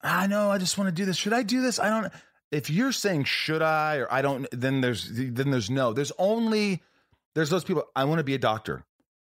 [0.00, 1.16] I know, I just want to do this.
[1.16, 1.78] Should I do this?
[1.80, 2.12] I don't
[2.52, 5.92] if you're saying should I or I don't then there's then there's no.
[5.92, 6.82] There's only
[7.34, 8.84] there's those people I want to be a doctor.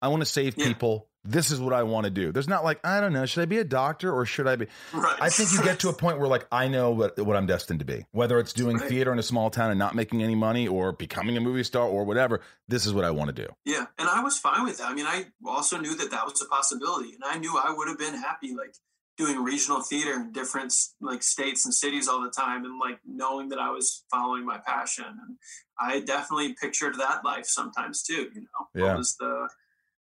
[0.01, 0.67] I want to save Yeah.
[0.69, 1.09] people.
[1.25, 2.33] This is what I want to do.
[2.33, 4.67] There's not like, I don't know, should I be a doctor or should I be
[4.93, 5.17] Right.
[5.21, 7.79] I think you get to a point where like I know what what I'm destined
[7.79, 8.05] to be.
[8.11, 8.89] Whether it's doing Right.
[8.89, 11.85] theater in a small town and not making any money or becoming a movie star
[11.87, 13.49] or whatever, this is what I want to do.
[13.65, 14.89] Yeah, and I was fine with that.
[14.89, 17.87] I mean, I also knew that that was a possibility, and I knew I would
[17.89, 18.75] have been happy, like
[19.19, 23.51] doing regional theater in different like states and cities all the time, and like knowing
[23.51, 25.05] that I was following my passion.
[25.05, 25.37] And
[25.79, 28.29] I definitely pictured that life sometimes too.
[28.35, 28.83] You know, Yeah.
[28.89, 29.49] what was the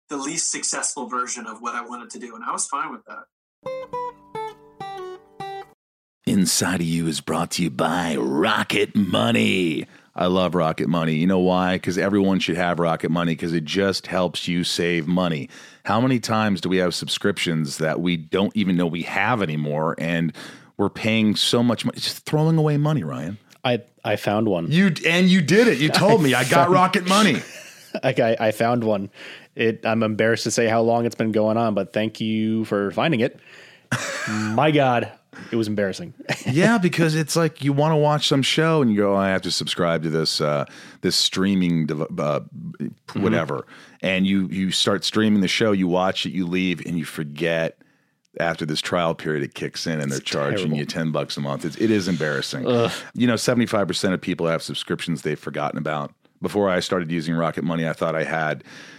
[0.10, 3.02] the least successful version of what I wanted to do, and I was fine with
[3.06, 3.26] that.
[6.26, 9.86] Inside of You is brought to you by Rocket Money.
[10.14, 11.14] I love Rocket Money.
[11.16, 11.76] You know why?
[11.76, 15.48] Because everyone should have Rocket Money because it just helps you save money.
[15.86, 19.96] How many times do we have subscriptions that we don't even know we have anymore
[20.00, 20.34] and
[20.76, 21.98] we're paying so much money?
[22.00, 23.38] Just throwing away money, Ryan.
[23.64, 24.72] I I found one.
[24.72, 25.78] You and you did it.
[25.78, 27.42] You told me I got Rocket Money.
[28.04, 29.10] Like I, I found one.
[29.58, 29.86] It.
[29.86, 33.20] I'm embarrassed to say how long it's been going on, but thank you for finding
[33.22, 33.40] it.
[34.30, 35.12] My God,
[35.52, 36.14] it was embarrassing.
[36.46, 39.42] yeah, because it's like you want to watch some show and you go, I have
[39.44, 40.66] to subscribe to this uh,
[41.02, 42.42] this streaming dev- uh,
[43.14, 43.66] whatever,
[44.02, 47.78] and you you start streaming the show, you watch it, you leave, and you forget.
[48.40, 50.78] After this trial period, it kicks in and they're charging terrible.
[50.78, 51.66] you ten bucks a month.
[51.66, 52.68] It's, it is embarrassing.
[53.16, 56.14] You know, seventy five percent of people have subscriptions they've forgotten about.
[56.40, 58.64] Before I started using Rocket Money, I thought I had,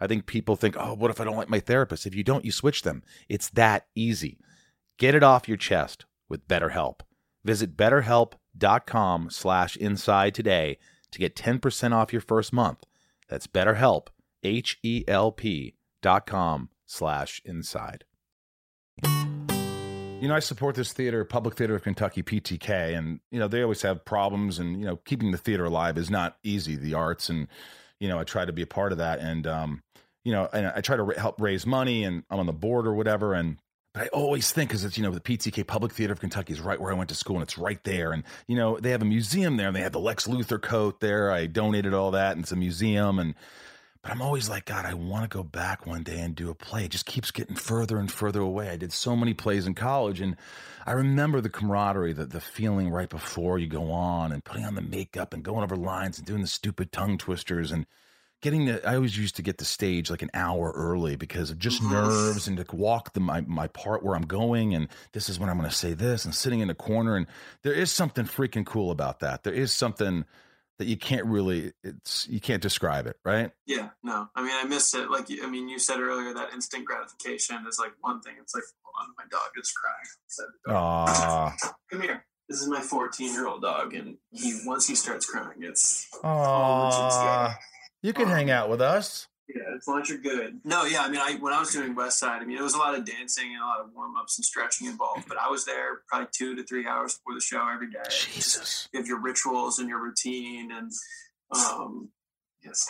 [0.00, 2.06] I think people think, oh, what if I don't like my therapist?
[2.06, 3.02] If you don't, you switch them.
[3.28, 4.38] It's that easy.
[4.98, 7.00] Get it off your chest with BetterHelp.
[7.44, 10.78] Visit betterhelp.com slash inside today
[11.10, 12.84] to get 10% off your first month.
[13.28, 14.08] That's betterhelp,
[14.42, 18.04] H-E-L-P dot com slash inside.
[19.02, 23.62] You know, I support this theater, Public Theater of Kentucky, PTK, and, you know, they
[23.62, 27.30] always have problems, and, you know, keeping the theater alive is not easy, the arts,
[27.30, 27.48] and,
[28.00, 29.18] you know, I try to be a part of that.
[29.20, 29.82] And, um,
[30.24, 32.94] you know, and I try to help raise money, and I'm on the board or
[32.94, 33.34] whatever.
[33.34, 33.58] And
[33.94, 36.60] But I always think because it's you know the PTK Public Theater of Kentucky is
[36.60, 39.02] right where I went to school and it's right there, and you know they have
[39.02, 41.30] a museum there and they have the Lex Luthor coat there.
[41.32, 43.34] I donated all that and it's a museum and.
[44.02, 46.54] But I'm always like, God, I want to go back one day and do a
[46.54, 46.86] play.
[46.86, 48.70] It just keeps getting further and further away.
[48.70, 50.38] I did so many plays in college, and
[50.86, 54.74] I remember the camaraderie, the, the feeling right before you go on and putting on
[54.74, 57.84] the makeup and going over lines and doing the stupid tongue twisters and
[58.40, 61.58] getting the I always used to get the stage like an hour early because of
[61.58, 61.92] just mm-hmm.
[61.92, 65.48] nerves and to walk the my, my part where I'm going and this is when
[65.48, 67.26] I'm going to say this and sitting in the corner and
[67.62, 69.42] there is something freaking cool about that.
[69.42, 70.24] There is something
[70.78, 73.52] that you can't really it's you can't describe it, right?
[73.66, 74.28] Yeah, no.
[74.34, 75.10] I mean, I miss it.
[75.10, 78.34] Like, I mean, you said earlier that instant gratification is like one thing.
[78.40, 79.96] It's like, hold on, my dog is crying.
[80.26, 81.56] Said the dog, Aw.
[81.92, 82.24] Come here.
[82.48, 87.54] This is my 14 year old dog, and he once he starts crying, it's Aw.
[88.02, 89.28] You can hang out with us.
[89.48, 90.60] yeah, as long as you're good.
[90.64, 91.02] No, yeah.
[91.02, 92.94] I mean, I when I was doing West Side, I mean, it was a lot
[92.94, 95.28] of dancing and a lot of warm ups and stretching involved.
[95.28, 97.98] But I was there probably two to three hours before the show every day.
[98.10, 98.88] Jesus.
[98.92, 100.90] You have your rituals and your routine, and
[101.54, 102.08] um,
[102.64, 102.86] yes.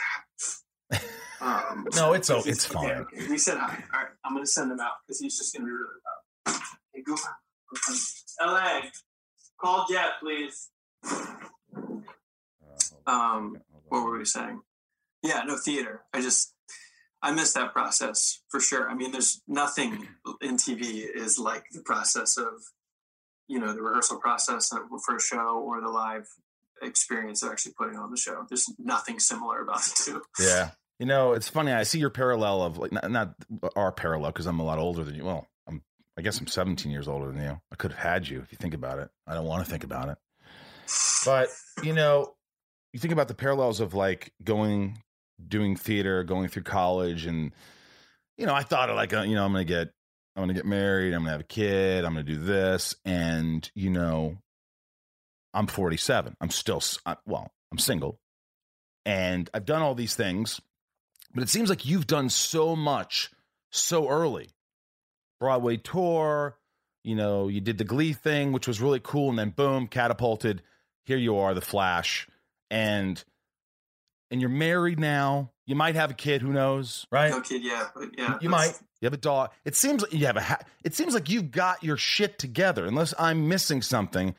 [1.40, 2.90] Um, No, it's o- it's okay, fine.
[2.98, 3.26] okay.
[3.28, 3.82] We said hi.
[3.94, 5.88] All right, I'm gonna send him out because he's just gonna be really
[6.46, 6.60] loud.
[6.94, 7.16] Hey, go.
[8.44, 8.80] LA,
[9.60, 10.68] call Jet, please.
[13.06, 13.56] Um,
[13.88, 14.60] what were we saying?
[15.22, 16.02] Yeah, no theater.
[16.12, 16.54] I just
[17.22, 18.88] I miss that process for sure.
[18.88, 20.08] I mean, there's nothing
[20.40, 22.52] in TV is like the process of
[23.48, 24.70] you know the rehearsal process
[25.04, 26.26] for a show or the live
[26.82, 28.46] experience of actually putting on the show.
[28.48, 30.22] There's nothing similar about the two.
[30.42, 30.70] Yeah.
[30.98, 31.72] You know, it's funny.
[31.72, 33.34] I see your parallel of like not, not
[33.74, 35.24] our parallel because I'm a lot older than you.
[35.24, 35.82] Well, I'm
[36.18, 37.60] I guess I'm 17 years older than you.
[37.72, 39.08] I could have had you if you think about it.
[39.26, 40.18] I don't want to think about it.
[41.24, 41.48] But,
[41.82, 42.34] you know,
[42.92, 44.98] you think about the parallels of like going
[45.48, 47.52] doing theater, going through college and
[48.36, 49.90] you know, I thought like uh, you know, I'm to get
[50.36, 53.90] I'm to get married, I'm to have a kid, I'm to do this and, you
[53.90, 54.38] know,
[55.52, 56.36] I'm 47.
[56.40, 56.82] I'm still
[57.26, 58.20] well, I'm single.
[59.04, 60.60] And I've done all these things,
[61.34, 63.30] but it seems like you've done so much
[63.70, 64.50] so early.
[65.40, 66.58] Broadway tour,
[67.02, 70.62] you know, you did the Glee thing, which was really cool, and then boom, catapulted.
[71.04, 72.28] Here you are, the Flash,
[72.70, 73.22] and
[74.30, 75.50] and you're married now.
[75.66, 77.30] You might have a kid, who knows, right?
[77.30, 78.38] No kid, yeah, but yeah.
[78.40, 78.78] You might.
[79.00, 79.50] You have a dog.
[79.64, 80.42] It seems like you have a.
[80.42, 82.86] Ha- it seems like you've got your shit together.
[82.86, 84.34] Unless I'm missing something.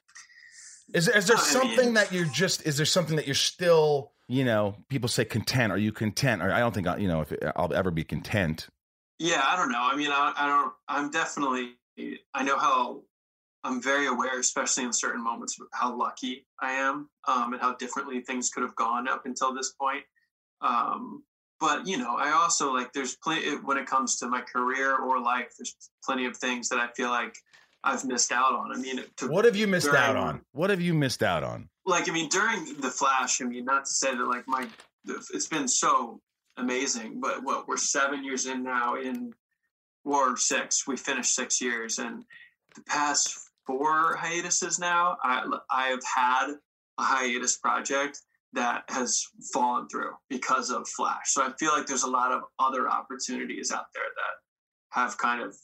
[0.94, 2.66] Is there, is there something mean- that you're just?
[2.68, 4.12] Is there something that you're still?
[4.28, 5.72] You know, people say content.
[5.74, 6.42] Are you content?
[6.42, 8.68] Or I don't think I- you know if I'll ever be content.
[9.20, 9.82] Yeah, I don't know.
[9.82, 10.74] I mean, I, I don't.
[10.88, 11.72] I'm definitely.
[12.34, 13.02] I know how.
[13.64, 17.76] I'm very aware, especially in certain moments, of how lucky I am, um, and how
[17.76, 20.04] differently things could have gone up until this point.
[20.62, 21.24] Um,
[21.60, 22.92] but you know, I also like.
[22.94, 25.54] There's plenty when it comes to my career or life.
[25.58, 27.36] There's plenty of things that I feel like
[27.84, 28.72] I've missed out on.
[28.76, 30.42] I mean, to, What have you missed during- out on?
[30.54, 31.70] What have you missed out on?
[31.84, 34.68] like I mean during the Flash, I mean not to say that like my
[35.08, 36.20] it's been so
[36.58, 39.34] amazing, but what we're seven years in now in
[40.04, 42.24] or six, we finished six years, and
[42.76, 46.48] the past four hiatuses now, I I have had
[46.98, 48.20] a hiatus project
[48.54, 51.28] that has fallen through because of Flash.
[51.34, 55.42] So I feel like there's a lot of other opportunities out there that have kind
[55.42, 55.56] of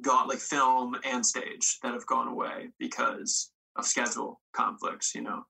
[0.00, 5.42] gone like film and stage that have gone away because of schedule conflicts, you know.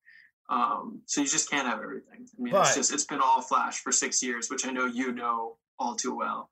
[0.49, 2.27] Um, so you just can't have everything.
[2.39, 4.87] I mean, But- it's just it's been all flash for six years, which I know
[4.87, 6.49] you know all too well.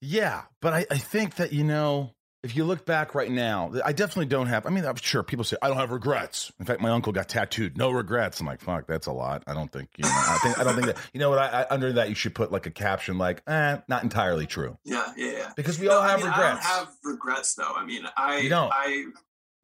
[0.00, 3.92] Yeah, but I, I think that you know, if you look back right now, I
[3.92, 4.64] definitely don't have.
[4.66, 6.52] I mean, I'm sure people say I don't have regrets.
[6.60, 8.40] In fact, my uncle got tattooed, no regrets.
[8.40, 9.42] I'm like, fuck, that's a lot.
[9.46, 10.10] I don't think you know.
[10.12, 10.98] I think I don't think that.
[11.12, 11.38] You know what?
[11.40, 14.78] I, I under that you should put like a caption like, eh, not entirely true,
[14.84, 15.52] Yeah, yeah, yeah.
[15.56, 16.64] because we No, all I have mean, regrets.
[16.66, 17.72] I don't have regrets though.
[17.74, 18.70] I mean, I You don't?
[18.72, 19.06] I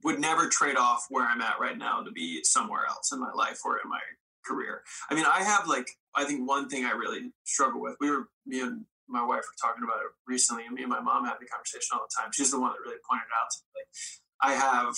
[0.02, 3.32] would never trade off where I'm at right now to be somewhere else in my
[3.32, 4.00] life or in my
[4.44, 4.82] career.
[5.08, 7.94] I mean, I have like I think one thing I really struggle with.
[8.00, 11.00] We were me and my wife were talking about it recently, and me and my
[11.00, 12.30] mom had the conversation all the time.
[12.32, 13.80] She's the one that really pointed out to me.
[13.80, 13.88] Like,
[14.40, 14.94] I have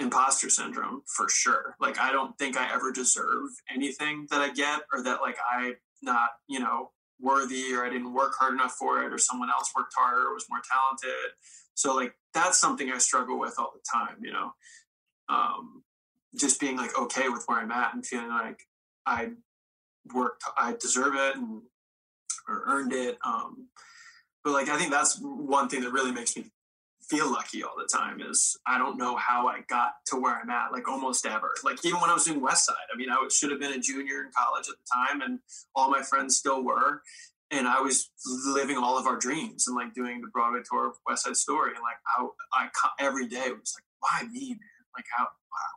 [0.00, 1.76] imposter syndrome for sure.
[1.80, 5.76] Like, I don't think I ever deserve anything that I get, or that like I'm
[6.02, 9.70] not, you know, worthy, or I didn't work hard enough for it, or someone else
[9.76, 11.32] worked harder, or was more talented.
[11.74, 14.16] So like that's something I struggle with all the time.
[14.22, 14.52] You know,
[15.28, 15.84] um,
[16.38, 18.62] just being like okay with where I'm at and feeling like
[19.06, 19.30] I
[20.14, 21.62] worked, I deserve it, and
[22.50, 23.16] or earned it.
[23.24, 23.68] Um,
[24.44, 26.46] but like I think that's one thing that really makes me
[27.08, 30.50] feel lucky all the time is I don't know how I got to where I'm
[30.50, 31.50] at, like almost ever.
[31.64, 33.80] Like even when I was doing West Side, I mean, I should have been a
[33.80, 35.40] junior in college at the time, and
[35.74, 37.02] all my friends still were.
[37.50, 38.10] and I was
[38.46, 41.72] living all of our dreams and like doing the Broadway tour of West Side Story.
[41.74, 41.98] And like
[42.54, 44.58] I, I every day was like, why me, man?
[44.96, 45.26] Like how,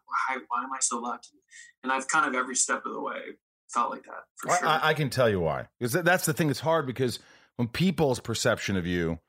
[0.06, 1.42] why, why am I so lucky?
[1.84, 3.38] And I've kind of every step of the way
[3.74, 4.68] felt like that for I, sure.
[4.68, 5.68] I, I can tell you why.
[5.80, 7.20] Because that's the thing that's hard because
[7.56, 9.20] when people's perception of you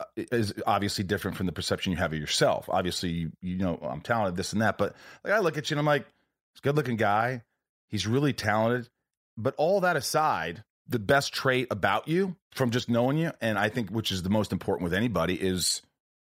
[0.00, 2.68] uh, is obviously different from the perception you have of yourself.
[2.68, 4.78] Obviously, you, you know, I'm talented, this and that.
[4.78, 4.94] But
[5.24, 6.04] like I look at you and I'm like,
[6.52, 7.42] he's a good looking guy.
[7.88, 8.88] He's really talented.
[9.36, 13.68] But all that aside, the best trait about you from just knowing you, and I
[13.68, 15.82] think which is the most important with anybody, is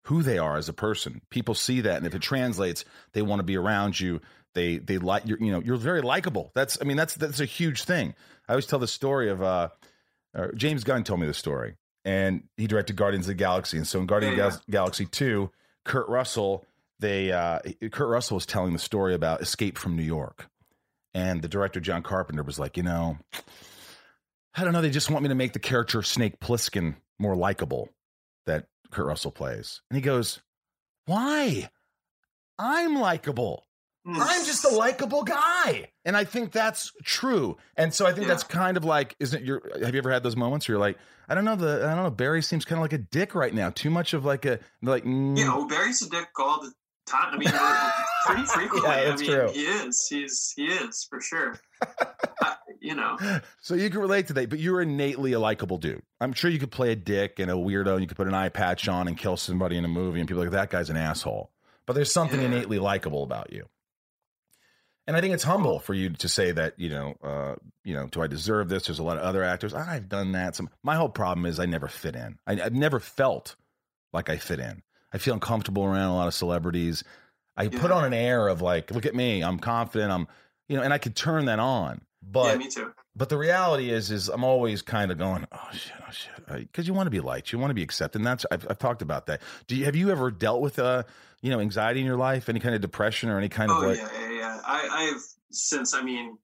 [0.05, 1.22] who they are as a person.
[1.30, 4.20] People see that, and if it translates, they want to be around you.
[4.55, 5.36] They they like you.
[5.40, 6.53] You know, you're very likable.
[6.55, 8.14] That's I mean that's that's a huge thing.
[8.48, 9.68] I always tell the story of uh,
[10.34, 13.86] uh James Gunn told me the story, and he directed Guardians of the Galaxy, and
[13.86, 15.50] so in Guardians Yeah, of the Galaxy two,
[15.84, 16.66] Kurt Russell
[16.98, 17.59] they uh,
[17.90, 20.48] Kurt Russell was telling the story about Escape from New York,
[21.12, 23.18] and the director John Carpenter was like, you know.
[24.55, 24.82] I don't know.
[24.82, 27.88] They just want me to make the character Snake Plissken more likable
[28.44, 29.80] that Kurt Russell plays.
[29.90, 30.40] And he goes,
[31.07, 31.70] Why?
[32.59, 33.64] I'm likable.
[34.05, 34.16] Hmm.
[34.20, 35.88] I'm just a likable guy.
[36.05, 37.57] And I think that's true.
[37.76, 38.32] And so I think Yeah.
[38.32, 40.98] that's kind of like, isn't your have you ever had those moments where you're like,
[41.28, 43.55] I don't know, the I don't know, Barry seems kind of like a dick right
[43.55, 43.70] now.
[43.70, 46.72] Too much of like a like mm, you know, Barry's a dick all the
[47.07, 47.34] time.
[47.34, 47.48] I mean,
[48.26, 48.90] pretty frequently.
[48.90, 49.50] Yeah, that's I mean, true.
[49.53, 50.07] he is.
[50.09, 51.61] He's he is for sure.
[52.42, 53.16] I, you know,
[53.61, 56.03] So you can relate to that, but you're innately a likable dude.
[56.20, 58.34] I'm sure you could play a dick and a weirdo, and you could put an
[58.34, 60.90] eye patch on and kill somebody in a movie, and people are like that guy's
[60.90, 61.53] an asshole.
[61.86, 62.46] But there's something Yeah.
[62.46, 63.66] innately likable about you.
[65.07, 68.07] And I think it's humble for you to say that, you know, uh, you know,
[68.07, 68.86] do I deserve this?
[68.86, 69.74] There's a lot of other actors.
[69.74, 70.55] I've done that.
[70.55, 72.38] Some my whole problem is I never fit in.
[72.46, 73.57] I, I've never felt
[74.12, 74.82] like I fit in.
[75.12, 77.03] I feel uncomfortable around a lot of celebrities.
[77.57, 80.26] I put on an air of like, look at me, I'm confident, I'm,
[80.68, 82.00] you know, and I could turn that on.
[82.22, 82.92] But yeah, me too.
[83.16, 86.86] but the reality is, is I'm always kind of going, oh shit, oh shit, because
[86.86, 88.20] you want to be liked, you want to be accepted.
[88.20, 89.42] And that's I've, I've talked about that.
[89.66, 91.03] Do you have you ever dealt with uh,
[91.43, 93.86] you know, anxiety in your life, any kind of depression or any kind of Oh
[93.88, 93.99] like?
[93.99, 94.61] yeah, yeah, yeah.
[94.64, 96.38] I, I've since I mean,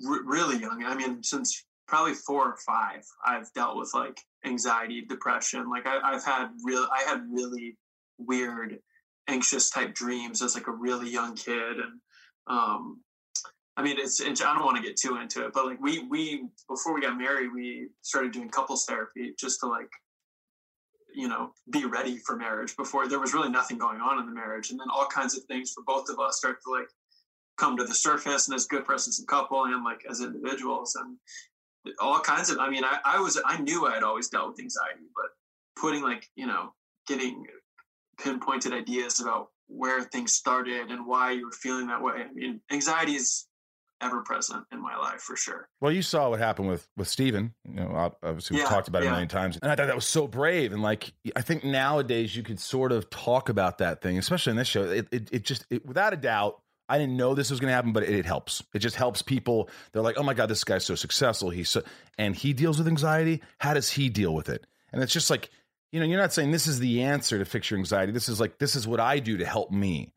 [0.00, 0.84] really young.
[0.84, 5.70] I mean, since probably four or five, I've dealt with like anxiety, depression.
[5.70, 7.76] Like I, I've had real, I had really
[8.18, 8.78] weird,
[9.28, 12.00] anxious type dreams as like a really young kid, and
[12.48, 13.00] um,
[13.76, 16.00] I mean, it's, it's I don't want to get too into it, but like we
[16.08, 19.90] we before we got married, we started doing couples therapy just to like
[21.18, 24.32] you know be ready for marriage before there was really nothing going on in the
[24.32, 24.70] marriage.
[24.70, 26.88] And then all kinds of things for both of us start to like
[27.58, 28.46] come to the surface.
[28.46, 31.16] And as good for us couple and like as individuals and
[32.00, 34.60] all kinds of i mean i, I was i knew i had always dealt with
[34.60, 35.26] anxiety but
[35.80, 36.72] putting like you know
[37.06, 37.46] getting
[38.22, 42.60] pinpointed ideas about where things started and why you were feeling that way i mean
[42.70, 43.46] anxiety is
[44.00, 47.54] ever present in my life for sure Well, you saw what happened with with Stephen.
[47.68, 49.86] You know, ob- obviously we've Yeah, talked about it a million times, and I thought
[49.86, 50.72] that was so brave.
[50.72, 54.56] And like, I think nowadays you could sort of talk about that thing, especially in
[54.56, 54.84] this show.
[54.84, 56.60] It it, it just it, without a doubt.
[56.90, 58.62] I didn't know this was going to happen, but it, it helps.
[58.72, 59.68] It just helps people.
[59.92, 61.50] They're like, "Oh my god, this guy's so successful.
[61.50, 61.82] He's so,"
[62.16, 63.42] and he deals with anxiety.
[63.58, 64.66] How does he deal with it?
[64.90, 65.50] And it's just like,
[65.92, 68.10] you know, you're not saying this is the answer to fix your anxiety.
[68.10, 70.14] This is like, this is what I do to help me.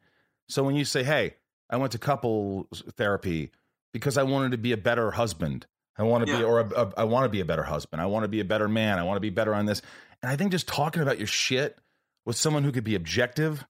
[0.48, 1.36] So when you say, "Hey,
[1.70, 3.52] I went to couple therapy
[3.94, 5.66] because I wanted to be a better husband.
[5.98, 8.02] I want to be, or a, a, I want to be a better husband.
[8.02, 8.98] I want to be a better man.
[9.00, 9.82] I want to be better on this.
[10.24, 11.78] And I think just talking about your shit
[12.26, 13.66] with someone who could be objective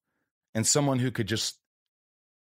[0.54, 1.58] and someone who could just,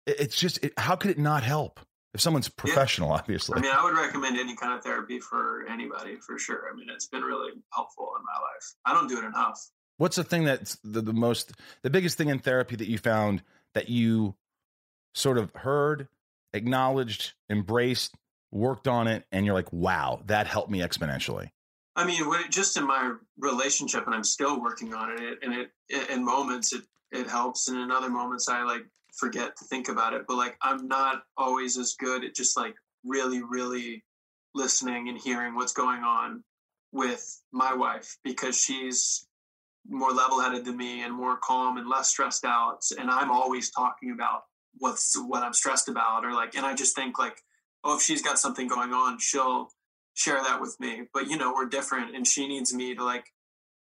[0.05, 1.79] it- it's just, it, how could it not help
[2.13, 3.57] if someone's professional, obviously?
[3.57, 6.63] I mean, I would recommend any kind of therapy for anybody for sure.
[6.71, 8.73] I mean, it's been really helpful in my life.
[8.85, 9.59] I don't do it enough.
[9.97, 11.53] What's the thing that's the, the most,
[11.83, 14.35] the biggest thing in therapy that you found that you
[15.13, 16.07] sort of heard,
[16.53, 18.15] acknowledged, embraced,
[18.51, 21.49] worked on it, and you're like, wow, that helped me exponentially?
[21.95, 25.39] I mean, just in my relationship, and I'm still working on it.
[25.41, 25.71] And it,
[26.09, 30.13] in moments, it it helps, and in other moments, I like forget to think about
[30.13, 30.25] it.
[30.27, 34.03] But like, I'm not always as good at just like really, really
[34.53, 36.43] listening and hearing what's going on
[36.91, 39.25] with my wife because she's
[39.87, 42.83] more level-headed than me and more calm and less stressed out.
[42.99, 44.43] And I'm always talking about
[44.77, 47.37] what's what I'm stressed about, or like, and I just think like,
[47.83, 49.69] oh, if she's got something going on, she'll
[50.13, 51.03] share that with me.
[51.13, 53.25] But you know, we're different and she needs me to like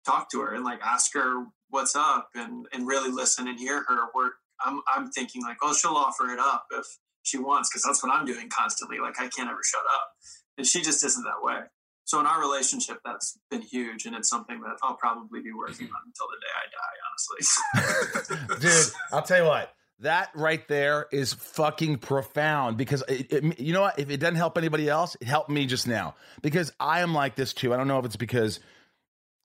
[0.06, 3.84] talk to her and like ask her what's up and and really listen and hear
[3.88, 4.08] her.
[4.14, 4.32] Where
[4.64, 6.86] I'm I'm thinking like, oh, she'll offer it up if
[7.24, 9.00] she wants, because that's what I'm doing constantly.
[9.00, 10.10] Like I can't ever shut up.
[10.58, 11.62] And she just isn't that way.
[12.06, 15.88] So in our relationship, that's been huge, and it's something that I'll probably be working
[15.88, 15.96] mm-hmm.
[15.96, 16.98] on until the day I die.
[17.10, 19.74] Honestly, Dude, I'll tell you what.
[20.04, 23.98] That right there is fucking profound because it, it, you know what?
[24.00, 27.36] If it doesn't help anybody else, it helped me just now because I am like
[27.36, 27.74] this too.
[27.74, 28.60] I don't know if it's because,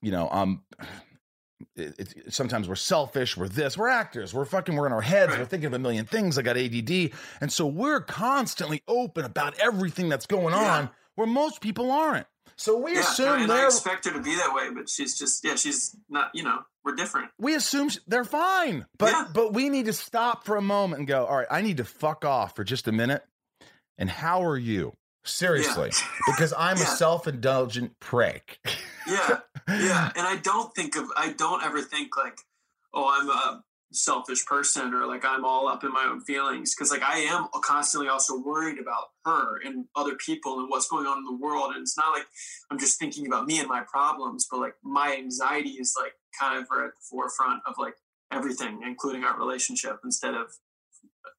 [0.01, 0.63] you know, um,
[1.75, 3.37] it, it, sometimes we're selfish.
[3.37, 3.77] We're this.
[3.77, 4.33] We're actors.
[4.33, 4.75] We're fucking.
[4.75, 5.37] We're in our heads.
[5.37, 6.37] We're thinking of a million things.
[6.37, 10.75] I got ADD, and so we're constantly open about everything that's going Yeah.
[10.77, 12.27] on, where most people aren't.
[12.59, 15.17] So we Yeah, assume and they're I expect her to be that way, but she's
[15.17, 16.29] just yeah, she's not.
[16.33, 17.31] You know, we're different.
[17.39, 19.27] we assume they're fine, but Yeah.
[19.33, 21.25] but we need to stop for a moment and go.
[21.25, 23.23] All right, I need to fuck off for just a minute.
[23.97, 24.93] And how are you?
[25.23, 25.91] Seriously,
[26.27, 28.59] because I'm a self-indulgent prick.
[29.07, 29.39] Yeah,
[29.69, 32.39] yeah, and I don't think of I don't ever think like,
[32.93, 36.91] oh, I'm a selfish person or like I'm all up in my own feelings because
[36.91, 41.17] like I am constantly also worried about her and other people and what's going on
[41.19, 41.71] in the world.
[41.73, 42.25] And it's not like
[42.69, 46.57] I'm just thinking about me and my problems but like my anxiety is like kind
[46.57, 47.95] of at the forefront of like
[48.31, 50.47] everything including our relationship instead of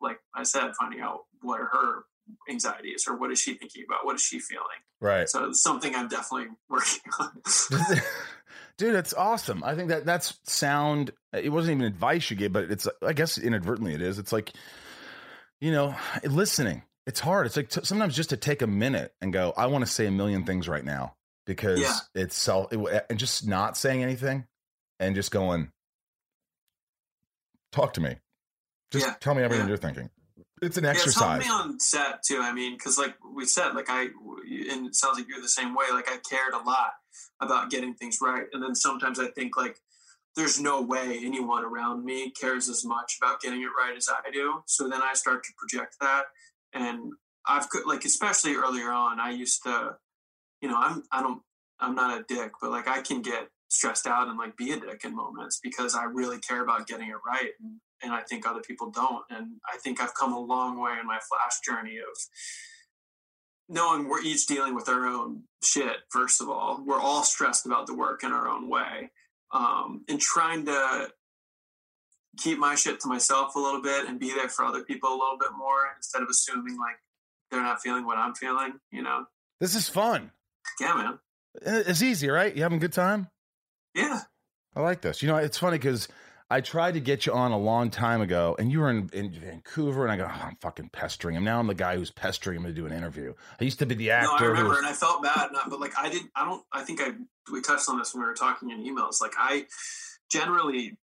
[0.01, 2.05] like I said finding out what are her
[2.49, 4.67] anxieties or what is she thinking about what is she feeling.
[5.01, 5.29] Right.
[5.29, 7.43] so it's something I'm definitely working on
[8.81, 9.63] Dude, it's awesome.
[9.63, 11.11] I think that that's sound.
[11.35, 12.89] It wasn't even advice you gave, but it's.
[13.07, 14.19] I guess inadvertently it is.
[14.19, 14.53] It's like,
[15.61, 16.83] you know, listening.
[17.07, 17.45] It's hard.
[17.45, 19.53] It's like t- sometimes just to take a minute and go.
[19.55, 21.15] I want to say a million things right now
[21.47, 21.95] because Yeah.
[22.15, 24.47] it's self it, and just not saying anything
[24.99, 25.71] and just going.
[27.73, 28.17] Talk to me.
[28.93, 29.15] Just Yeah.
[29.21, 29.69] tell me everything Yeah.
[29.69, 30.09] you're thinking.
[30.63, 31.21] It's an exercise.
[31.21, 32.41] Yeah, it's helped me on set too.
[32.41, 35.75] I mean, because like we said, like I, and it sounds like you're the same
[35.75, 35.87] way.
[35.93, 36.93] Like I cared a lot
[37.41, 39.79] about getting things right, and then sometimes I think like
[40.37, 44.31] there's no way anyone around me cares as much about getting it right as I
[44.31, 44.63] do.
[44.67, 46.25] So then I start to project that,
[46.73, 47.13] and
[47.47, 49.97] I've like especially earlier on, I used to,
[50.61, 51.43] you know, I'm I don't
[51.81, 54.81] I'm not a dick, but like I can get stressed out and like be a
[54.81, 57.51] dick in moments because I really care about getting it right.
[57.61, 59.25] And, and I think other people don't.
[59.31, 62.17] And I think I've come a long way in my flash journey of
[63.69, 66.83] knowing we're each dealing with our own shit, first of all.
[66.85, 69.11] We're all stressed about the work in our own way.
[69.53, 71.09] Um, and trying to
[72.39, 75.19] keep my shit to myself a little bit and be there for other people a
[75.19, 76.97] little bit more instead of assuming like
[77.51, 79.25] they're not feeling what I'm feeling, you know?
[79.61, 80.31] this is fun.
[80.81, 81.19] Yeah, man.
[81.63, 82.55] It's easy, right?
[82.55, 83.29] You having a good time?
[83.95, 84.21] Yeah.
[84.75, 85.23] I like this.
[85.23, 86.09] You know, it's funny because
[86.53, 89.31] I tried to get you on a long time ago, and you were in, in
[89.31, 91.45] Vancouver, and I go, oh, I'm fucking pestering him.
[91.45, 93.35] Now I'm the guy who's pestering him to do an interview.
[93.61, 94.27] I used to be the actor.
[94.33, 95.51] No, I remember, was- and I felt bad.
[95.69, 96.31] But like I didn't.
[96.35, 96.65] I don't.
[96.73, 97.13] I think I
[97.53, 99.21] we touched on this when we were talking in emails.
[99.21, 99.67] Like I
[100.31, 100.97] generally,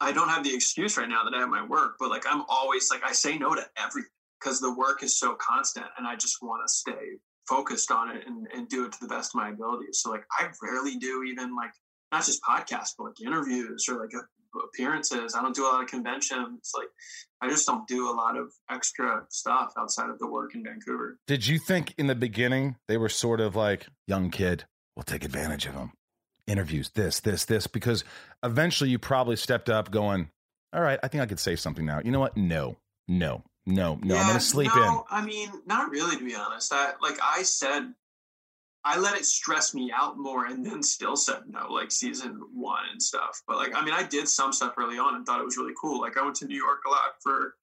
[0.00, 2.42] I don't have the excuse right now that I have my work, but like I'm
[2.48, 4.10] always like I say no to everything
[4.40, 7.18] because the work is so constant, and I just want to stay
[7.48, 10.00] focused on it and, and do it to the best of my abilities.
[10.02, 11.72] So like I rarely do even like
[12.12, 14.10] not just podcasts, but like interviews or like
[14.58, 15.34] appearances.
[15.34, 16.72] I don't do a lot of conventions.
[16.76, 16.88] Like
[17.40, 21.18] I just don't do a lot of extra stuff outside of the work in Vancouver.
[21.26, 24.64] Did you think in the beginning they were sort of like, young kid,
[24.96, 25.92] we'll take advantage of him?
[26.46, 28.04] Interviews, this, this, this, because
[28.42, 30.30] eventually you probably stepped up going,
[30.72, 32.00] all right, I think I could say something now.
[32.04, 32.36] You know what?
[32.36, 32.76] No,
[33.08, 34.16] no, no, no.
[34.16, 34.82] I'm going to sleep in.
[34.82, 36.72] no, I mean, not really, to be honest.
[36.72, 37.92] I like I said,
[38.84, 42.84] I let it stress me out more, and then still said no, like season one
[42.90, 43.42] and stuff.
[43.46, 45.74] But like, I mean, I did some stuff early on and thought it was really
[45.80, 46.00] cool.
[46.00, 47.54] Like, I went to New York a lot for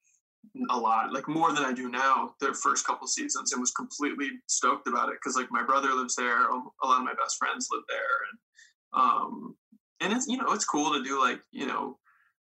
[0.69, 2.35] a lot, like more than I do now.
[2.39, 6.15] The first couple seasons, and was completely stoked about it because like my brother lives
[6.15, 7.97] there, um, a lot of my best friends live there,
[8.31, 9.55] and um,
[10.01, 11.97] and it's you know it's cool to do like you know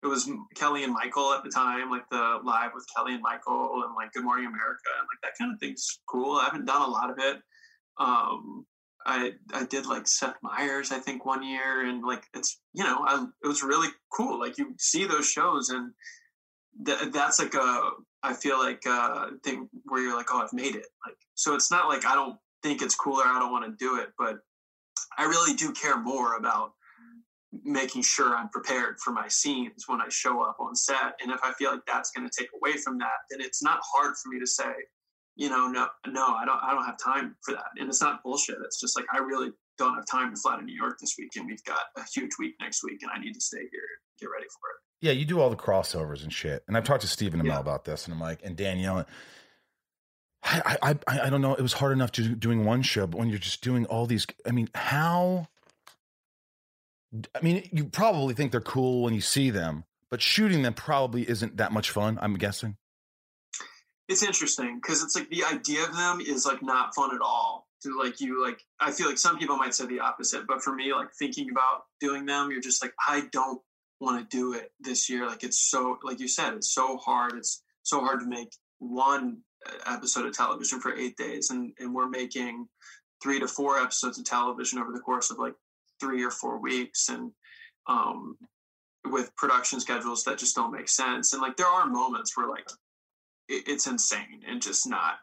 [0.03, 3.83] it was Kelly and Michael at the time, like the live with Kelly and Michael
[3.85, 6.37] and like Good Morning America and like that kind of thing's cool.
[6.37, 7.37] I haven't done a lot of it.
[7.99, 8.65] Um,
[9.05, 13.03] I I did like Seth Meyers, I think one year, and like it's you know
[13.05, 14.39] I, it was really cool.
[14.39, 15.91] Like you see those shows and
[16.85, 17.91] th- that's like a
[18.21, 20.85] I feel like a thing where you're like oh I've made it.
[21.05, 23.85] Like so it's not like I don't think it's cool or I don't want to
[23.85, 24.37] do it, but
[25.17, 26.71] I really do care more about
[27.63, 31.13] making sure I'm prepared for my scenes when I show up on set.
[31.21, 33.79] And if I feel like that's going to take away from that, then it's not
[33.93, 34.71] hard for me to say,
[35.35, 37.65] you know, no, no, I don't, I don't have time for that.
[37.77, 38.57] And it's not bullshit.
[38.65, 41.31] It's just like I really don't have time to fly to New York this week,
[41.35, 43.81] and we've got a huge week next week, and I need to stay here,
[44.19, 45.05] get ready for it.
[45.07, 46.63] Yeah, you do all the crossovers and shit.
[46.67, 47.59] And I've talked to Stephen Amell Yeah.
[47.59, 49.05] about this, and I'm like, and Danielle.
[50.45, 51.55] I, I I I don't know.
[51.55, 54.27] It was hard enough to doing one show, but when you're just doing all these,
[54.45, 55.47] I mean, how?
[57.35, 61.27] I mean, you probably think they're cool when you see them, but shooting them probably
[61.29, 62.17] isn't that much fun.
[62.21, 62.77] I'm guessing.
[64.13, 67.65] It's interesting because it's like the idea of them is like not fun at all.
[67.81, 70.75] To like you like, I feel like some people might say the opposite, but for
[70.75, 73.59] me, like thinking about doing them, you're just like, I don't
[73.99, 75.25] want to do it this year.
[75.25, 77.33] Like it's so, like you said, it's so hard.
[77.33, 81.95] It's so hard to make one uh, episode of television for eight days, and and
[81.95, 82.67] we're making
[83.23, 85.55] three to four episodes of television over the course of like
[85.99, 87.31] three or four weeks, and
[87.87, 88.37] um,
[89.05, 91.33] with production schedules that just don't make sense.
[91.33, 92.67] And like there are moments where like
[93.47, 95.15] it's insane and just not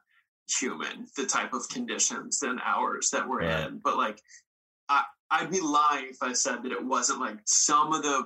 [0.59, 3.67] human the type of conditions and hours that we're Right.
[3.67, 3.79] in.
[3.79, 4.21] But like
[4.89, 8.25] I I'd be lying if I said that it wasn't like some of the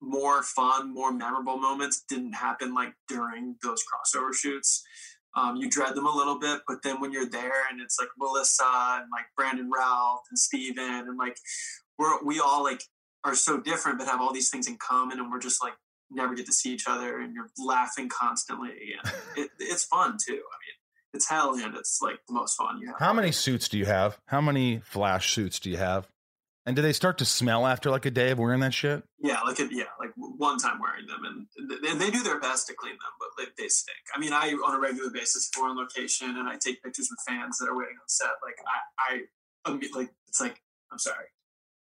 [0.00, 4.82] more fun, more memorable moments didn't happen like during those crossover shoots.
[5.34, 8.08] Um, you dread them a little bit, but then when you're there and it's like
[8.18, 11.36] Melissa and like Brandon Routh and Stephen and like
[11.98, 12.82] we're we all like
[13.24, 15.74] are so different but have all these things in common and we're just like
[16.10, 18.70] never get to see each other and you're laughing constantly
[19.02, 20.32] and it, it's fun too.
[20.32, 20.76] I mean,
[21.14, 22.96] it's hell and it's like the most fun you have.
[22.98, 24.18] How many suits do you have?
[24.26, 26.08] How many flash suits do you have?
[26.66, 29.04] And do they start to smell after like a day of wearing that shit?
[29.20, 31.46] Yeah, like it, yeah, like one time wearing them, and
[31.86, 33.98] and they do their best to clean them, but they, they stink.
[34.12, 37.08] I mean, I on a regular basis, if we're on location and I take pictures
[37.08, 39.22] with fans that are waiting on set, like I,
[39.70, 41.26] I, like it's like I'm sorry,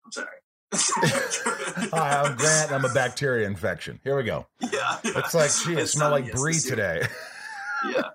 [0.04, 0.42] I'm sorry.
[1.92, 2.72] Hi, I'm Grant.
[2.72, 4.00] I'm a bacteria infection.
[4.02, 4.46] Here we go.
[4.60, 5.12] yeah, yeah.
[5.16, 7.02] It's like, gee, it smelled like yes, brie today.
[7.88, 8.10] yeah.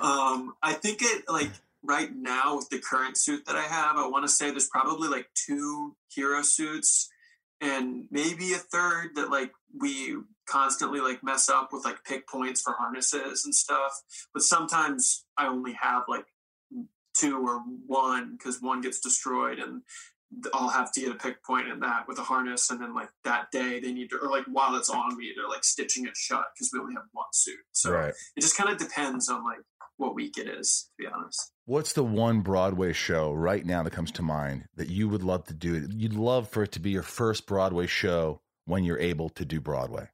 [0.00, 1.50] Um, I think it like
[1.82, 5.08] right now with the current suit that I have, I want to say there's probably
[5.08, 7.08] like two hero suits
[7.60, 12.62] and maybe a third that like we constantly like mess up with like pick points
[12.62, 13.92] for harnesses and stuff.
[14.32, 16.26] But sometimes I only have like
[17.14, 19.82] two or one because one gets destroyed and
[20.52, 23.08] I'll have to get a pick point in that with a harness, and then like
[23.24, 26.16] that day they need to, or like while it's on me, they're like stitching it
[26.16, 27.58] shut because we only have one suit.
[27.72, 28.14] So right.
[28.36, 29.60] it just kind of depends on like
[29.96, 33.92] what week it is to be honest What's the one Broadway show right now that
[33.92, 35.86] comes to mind that you would love to do?
[35.94, 39.60] You'd love for it to be your first Broadway show when you're able to do
[39.60, 40.08] Broadway.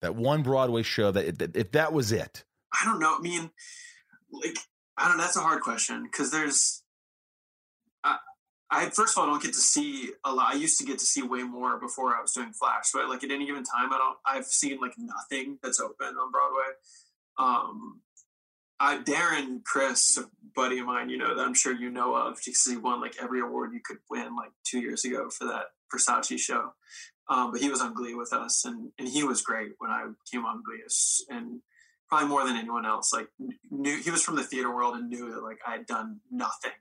[0.00, 2.44] That one Broadway show that, that if that was it.
[2.72, 3.50] i don't know i mean
[4.32, 4.58] like
[4.96, 6.82] i don't know, that's a hard question because there's
[8.70, 11.04] I, first of all don't get to see a lot i used to get to
[11.04, 13.98] see way more before i was doing flash but like at any given time i
[13.98, 16.72] don't i've seen like nothing that's open on broadway
[17.38, 18.00] um
[18.78, 22.36] I, Darren Criss, a buddy of mine, you know that I'm sure you know of,
[22.44, 25.66] because he won like every award you could win like two years ago for that
[25.94, 26.74] Versace show.
[27.28, 30.06] Um, but he was on Glee with us, and and he was great when I
[30.30, 30.82] came on Glee,
[31.30, 31.60] and
[32.08, 33.12] probably more than anyone else.
[33.12, 33.28] Like
[33.70, 36.72] knew he was from the theater world and knew that like I had done nothing,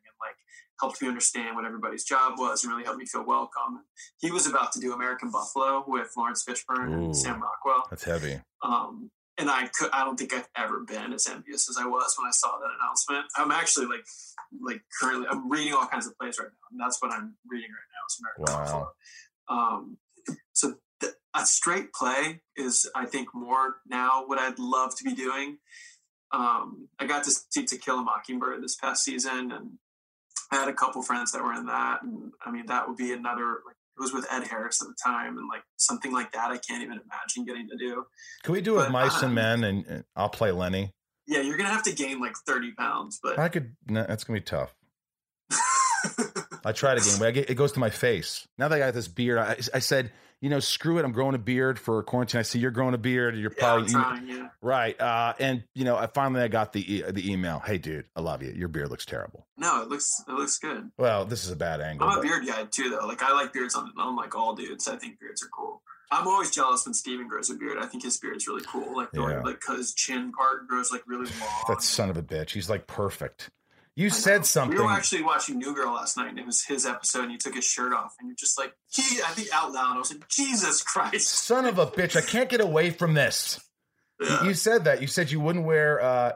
[0.80, 3.86] helped me understand what everybody's job was, and really helped me feel welcome.
[4.20, 7.06] He was about to do American Buffalo with Laurence Fishburne Ooh.
[7.06, 7.86] and Sam Rockwell.
[7.90, 8.42] That's heavy.
[8.62, 12.16] Um, and I could, I don't think I've ever been as envious as I was
[12.18, 13.26] when I saw that announcement.
[13.36, 14.06] I'm actually like,
[14.62, 17.70] like currently, I'm reading all kinds of plays right now, and that's what I'm reading
[17.70, 18.06] right now.
[18.10, 18.64] Is American Wow.
[18.64, 18.92] Buffalo.
[19.48, 19.98] Um,
[20.54, 25.14] so th- a straight play is, I think, more now what I'd love to be
[25.14, 25.58] doing.
[26.32, 29.72] Um, I got to see To Kill a Mockingbird this past season, and
[30.56, 33.62] had a couple friends that were in that, and I mean that would be another.
[33.66, 36.58] Like, it was with Ed Harris at the time, and like something like that, I
[36.58, 38.06] can't even imagine getting to do.
[38.44, 40.92] Can we do it mice uh, and men and, and I'll play Lennie?
[41.28, 44.40] Yeah, you're gonna have to gain like 30 pounds, but I could, no, that's going
[44.40, 44.76] to be tough.
[46.66, 48.48] I tried again, but I get, it goes to my face.
[48.58, 50.12] Now that I got this beard, I, I said,
[50.46, 51.06] you know, screw it.
[51.06, 52.38] I'm growing a beard for quarantine.
[52.38, 53.36] I see you're growing a beard.
[53.36, 54.28] You're yeah, probably trying.
[54.30, 55.02] Yeah, right.
[55.02, 57.58] Uh, and you know, I finally I got the e- the email.
[57.66, 58.52] Hey, dude, I love you.
[58.52, 59.48] Your beard looks terrible.
[59.58, 60.92] no, it looks it looks good.
[61.00, 62.08] Well, this is a bad angle.
[62.08, 63.08] I'm a but- beard guy too, though.
[63.08, 64.88] Like I like beards on unlike all dudes.
[64.88, 65.82] I think beards are cool.
[66.12, 67.80] I'm always jealous when Stephen grows a beard.
[67.80, 68.96] I think his beard's really cool.
[68.96, 69.40] Like the Yeah.
[69.42, 71.50] like his chin part grows like really long.
[71.70, 72.52] that son of a bitch.
[72.52, 73.50] He's like perfect.
[73.96, 74.16] You I know.
[74.16, 74.78] said something.
[74.78, 77.38] We were actually watching New Girl last night, and it was his episode, and he
[77.38, 79.22] took his shirt off, and you're just like, he.
[79.22, 81.28] I think out loud, I was like, Jesus Christ.
[81.28, 82.16] Son of a bitch!
[82.18, 83.60] I can't get away from this.
[84.20, 84.44] You- Yeah.
[84.46, 85.02] You said that.
[85.02, 86.02] You said you wouldn't wear.
[86.02, 86.32] uh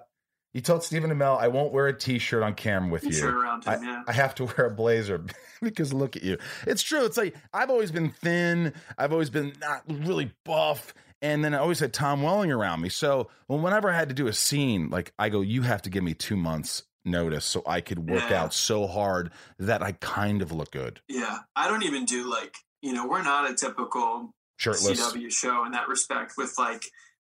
[0.53, 3.11] You told Stephen Amell, "I won't wear a T-shirt on camera with you.
[3.13, 4.03] shirt around him, I, yeah.
[4.07, 5.23] I have to wear a blazer
[5.61, 6.37] because look at you.
[6.65, 7.05] It's true.
[7.05, 8.73] It's like I've always been thin.
[8.97, 10.93] I've always been not really buff.
[11.21, 12.87] And then I always had Tom Welling around me.
[12.89, 15.89] So well, whenever I had to do a scene, like I go, you have to
[15.89, 18.43] give me two months notice so I could work Yeah.
[18.43, 21.01] out so hard that I kind of look good.
[21.07, 24.99] Yeah, I don't even do like you know we're not a typical Shirtless.
[24.99, 26.83] CW show in that respect with like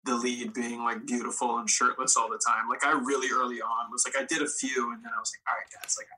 [0.04, 2.68] the lead being like beautiful and shirtless all the time.
[2.68, 5.30] Like I really early on was like I did a few and then I was
[5.32, 6.08] like, all right guys, like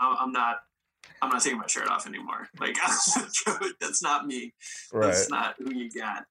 [0.00, 0.56] I, I'm not.
[1.22, 2.48] I'm not taking my shirt off anymore.
[2.60, 2.76] Like
[3.80, 4.52] that's not me.
[4.92, 5.06] Right.
[5.06, 6.24] That's not who you got.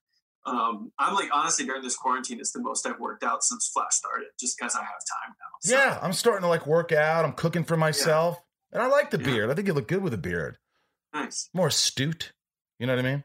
[0.46, 3.94] Um, I'm like honestly during this quarantine, it's the most I've worked out since Flash
[3.94, 5.58] started, just because I have time now.
[5.60, 7.24] So, Yeah, I'm starting to like work out.
[7.24, 8.38] I'm cooking for myself.
[8.72, 9.24] And I like the Yeah.
[9.24, 9.50] beard.
[9.50, 10.58] I think you look good with a beard.
[11.12, 11.48] nice.
[11.54, 12.32] More astute.
[12.78, 13.24] You know what I mean?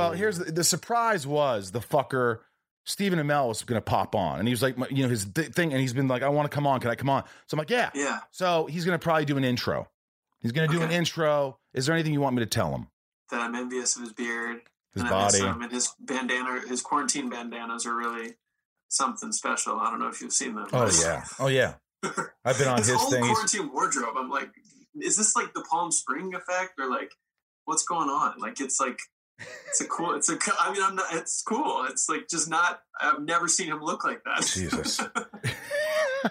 [0.00, 2.38] Well, here's the, the surprise was the fucker
[2.84, 5.48] Stephen Amell was going to pop on, and he was like, you know, his th-
[5.48, 6.80] thing, and he's been like, I want to come on.
[6.80, 7.24] Can I come on?
[7.46, 7.90] So I'm like, yeah.
[7.94, 8.20] Yeah.
[8.30, 9.88] So he's going to probably do an intro.
[10.40, 11.58] He's going to do an intro.
[11.74, 12.88] Is there anything you want me to tell him?
[13.30, 14.62] That I'm envious of his beard.
[14.94, 15.38] His and body.
[15.38, 18.34] him, and his bandana, his quarantine bandanas are really
[18.88, 19.78] something special.
[19.78, 20.66] I don't know if you've seen them.
[20.72, 21.24] Oh yeah.
[21.38, 21.74] Oh yeah.
[22.44, 23.22] I've been on his his thing.
[23.22, 24.16] Quarantine wardrobe.
[24.16, 24.50] I'm like,
[25.00, 27.12] is this like the Palm Spring effect, or like,
[27.66, 28.38] what's going on?
[28.38, 28.98] Like, it's like,
[29.68, 30.14] it's a cool.
[30.14, 30.38] It's a.
[30.58, 31.06] I mean, I'm not.
[31.12, 31.86] It's cool.
[31.88, 32.80] It's like just not.
[33.00, 34.44] I've never seen him look like that.
[34.46, 35.00] Jesus.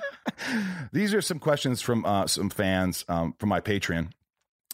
[0.92, 4.12] These are some questions from uh, some fans um, from my Patreon.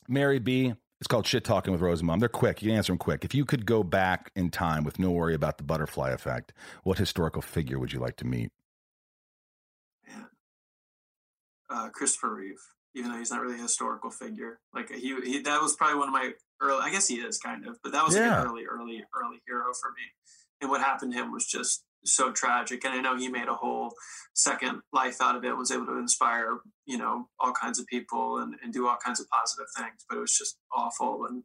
[0.08, 0.74] Mary B.
[1.02, 2.20] It's called Shit Talking with Rose Mom.
[2.20, 2.62] They're quick.
[2.62, 3.26] You can answer them quick.
[3.26, 6.98] If you could go back in time with no worry about the butterfly effect, what
[6.98, 8.52] historical figure would you like to meet?
[11.70, 12.62] uh, Christopher Reeve,
[12.94, 14.60] even though he's not really a historical figure.
[14.74, 16.32] Like he, he that was probably one of my
[16.62, 16.82] early.
[16.82, 18.42] I guess he is kind of, but that was like Yeah.
[18.42, 20.04] an early, early, early hero for me.
[20.62, 22.86] And what happened to him was just so tragic.
[22.86, 23.94] And I know he made a whole
[24.34, 25.58] second life out of it.
[25.58, 29.20] Was able to inspire, you know, all kinds of people and, and do all kinds
[29.20, 30.06] of positive things.
[30.08, 31.44] But it was just awful, and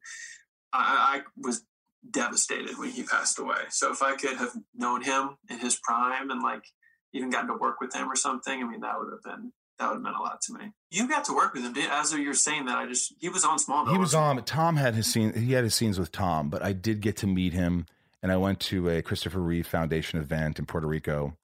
[0.72, 1.64] I, I was
[2.08, 3.64] devastated when he passed away.
[3.70, 6.64] So if I could have known him in his prime and like
[7.12, 9.88] even gotten to work with him or something, I mean, that would have been that
[9.88, 10.72] would have meant a lot to me.
[10.90, 12.76] You got to work with him, did, as you're saying that.
[12.76, 13.92] I just he was on Smallville.
[13.92, 14.42] He was on.
[14.44, 15.32] Tom had his scene.
[15.32, 17.86] He had his scenes with Tom, but I did get to meet him,
[18.22, 21.36] and I went to a Christopher Reeve Foundation event in Puerto Rico,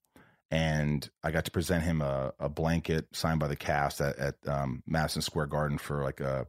[0.50, 4.34] and I got to present him a, a blanket signed by the cast at, at
[4.46, 6.46] um, Madison Square Garden for like a,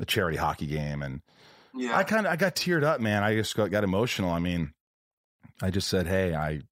[0.00, 1.20] a charity hockey game, and
[1.74, 3.22] Yeah, I kind of I got teared up, man.
[3.22, 4.30] I just got, got emotional.
[4.30, 4.72] I mean,
[5.60, 6.62] I just said, "Hey, I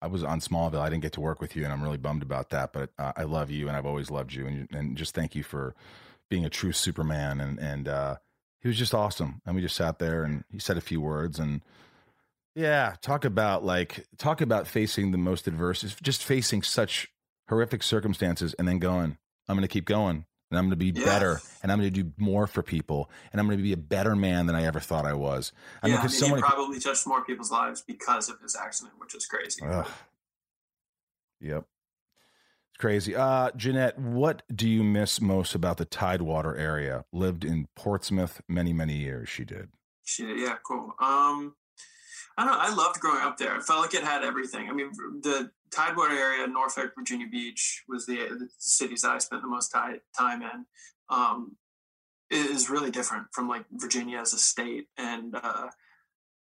[0.00, 0.80] I was on Smallville.
[0.80, 2.72] I didn't get to work with you, and I'm really bummed about that.
[2.72, 5.42] But uh, I love you, and I've always loved you, and and just thank you
[5.42, 5.74] for
[6.28, 8.16] being a true Superman." And and uh,
[8.60, 9.40] he was just awesome.
[9.46, 11.62] And we just sat there, and he said a few words, and
[12.54, 17.08] yeah, talk about like talk about facing the most adverse, just facing such
[17.48, 19.18] horrific circumstances, and then going,
[19.48, 21.04] "I'm going to keep going." And I'm going to be Yeah.
[21.04, 23.76] better, and I'm going to do more for people, and I'm going to be a
[23.76, 25.52] better man than I ever thought I was.
[25.82, 25.94] I yeah.
[25.94, 29.16] mean, because so he many probably touched more people's lives because of his accident, which
[29.16, 29.62] is crazy.
[29.66, 29.86] Ugh.
[31.40, 31.64] Yep.
[32.70, 33.16] It's crazy.
[33.16, 37.04] Uh, Jeanette, what do you miss most about the Tidewater area?
[37.12, 39.28] Lived in Portsmouth many, many years.
[39.28, 39.70] She did.
[40.04, 40.94] Shit, yeah, cool.
[41.00, 41.54] Um,
[42.36, 42.60] I don't know.
[42.60, 43.54] I loved growing up there.
[43.54, 44.68] I felt like it had everything.
[44.68, 44.90] I mean,
[45.22, 49.72] the Tidewater area, Norfolk, Virginia Beach, was the, the cities that I spent the most
[49.72, 50.66] ti- time in.
[51.08, 51.56] Um,
[52.30, 55.68] it is really different from like Virginia as a state, and uh,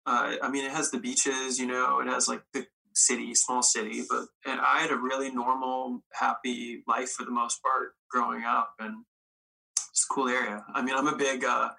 [0.05, 1.59] uh, I mean, it has the beaches.
[1.59, 5.29] You know, it has like the city, small city, but and I had a really
[5.31, 9.03] normal, happy life for the most part growing up, and
[9.89, 10.63] it's a cool area.
[10.73, 11.69] I mean, I'm a big uh,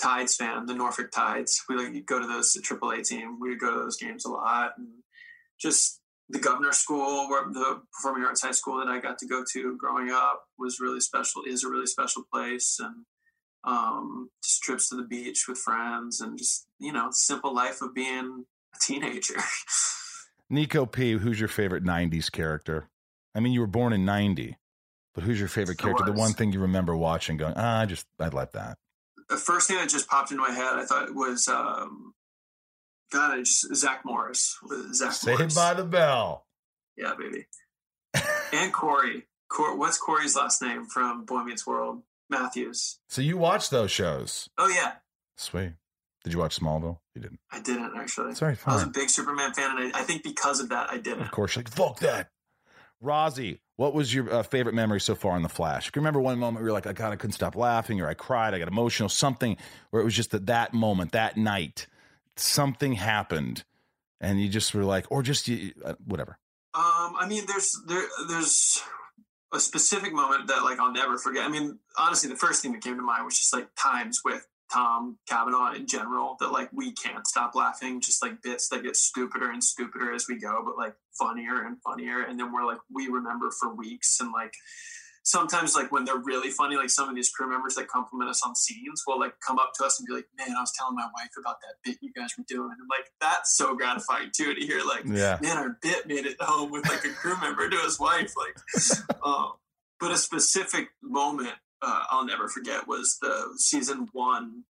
[0.00, 1.62] Tides fan, the Norfolk Tides.
[1.68, 3.38] We like go to those the AAA team.
[3.40, 4.88] We would go to those games a lot, and
[5.60, 9.44] just the Governor School, where the Performing Arts High School that I got to go
[9.52, 11.42] to growing up, was really special.
[11.46, 13.04] Is a really special place, and
[13.64, 17.94] um, just trips to the beach with friends, and just you know, simple life of
[17.94, 18.44] being
[18.74, 19.36] a teenager.
[20.50, 22.88] Nico P, who's your favorite 90s character?
[23.34, 24.56] I mean, you were born in 90,
[25.14, 26.04] but who's your favorite character?
[26.04, 28.78] The one thing you remember watching going, ah, I just, I'd like that.
[29.28, 32.14] The first thing that just popped into my head, I thought was, um,
[33.12, 34.56] God, I just Zach Morris.
[34.92, 35.54] Zach Saved Morris.
[35.54, 36.46] by the Bell.
[36.96, 37.46] Yeah, baby.
[38.52, 39.26] and Corey.
[39.50, 42.02] Cor- what's Corey's last name from Boy Meets World?
[42.30, 42.98] Matthews.
[43.08, 44.50] So you watched those shows.
[44.58, 44.92] Oh yeah,
[45.38, 45.72] Sweet.
[46.24, 46.98] Did you watch Smallville?
[47.14, 47.40] You didn't.
[47.50, 48.34] I didn't actually.
[48.34, 50.98] Sorry, I was a big Superman fan, and I, I think because of that, I
[50.98, 51.22] didn't.
[51.22, 52.28] Of course, like, fuck that.
[53.02, 55.86] Rozzy, what was your uh, favorite memory so far in The Flash?
[55.86, 58.14] You remember one moment where you're like, I God, I couldn't stop laughing, or I
[58.14, 59.56] cried, I got emotional, something
[59.90, 61.86] where it was just that that moment, that night,
[62.34, 63.62] something happened,
[64.20, 66.38] and you just were like, or just you, uh, whatever.
[66.74, 68.82] Um, I mean, there's there there's
[69.54, 71.44] a specific moment that like I'll never forget.
[71.44, 74.44] I mean, honestly, the first thing that came to mind was just like times with
[74.72, 78.96] Tom Cavanagh in general that like we can't stop laughing, just like bits that get
[78.96, 82.78] stupider and stupider as we go, but like funnier and funnier, and then we're like
[82.92, 84.54] we remember for weeks and like
[85.28, 88.42] sometimes like when they're really funny, like some of these crew members that compliment us
[88.44, 90.96] on scenes will like come up to us and be like, "Man, I was telling
[90.96, 94.54] my wife about that bit you guys were doing," and like that's so gratifying too
[94.54, 95.38] to hear like, Yeah.
[95.40, 98.56] "Man, our bit made it home with like a crew member to his wife." Like,
[99.24, 99.52] um,
[100.00, 104.64] but a specific moment uh, I'll never forget was the season one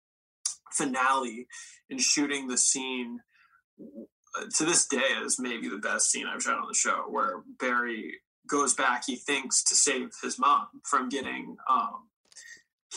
[0.73, 1.47] finale
[1.89, 3.19] and shooting the scene.
[4.57, 8.19] To this day, is maybe the best scene I've shot on the show, where Barry
[8.47, 9.03] goes back.
[9.05, 12.09] He thinks to save his mom from getting um,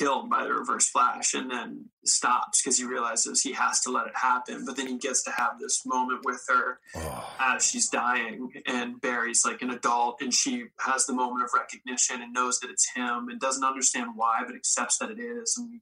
[0.01, 4.07] killed by the reverse flash, and then stops because he realizes he has to let
[4.07, 4.65] it happen.
[4.65, 9.01] But then he gets to have this moment with her Oh, as she's dying and
[9.01, 12.91] Barry's like an adult and she has the moment of recognition and knows that it's
[12.95, 15.81] him and doesn't understand why but accepts that it is and we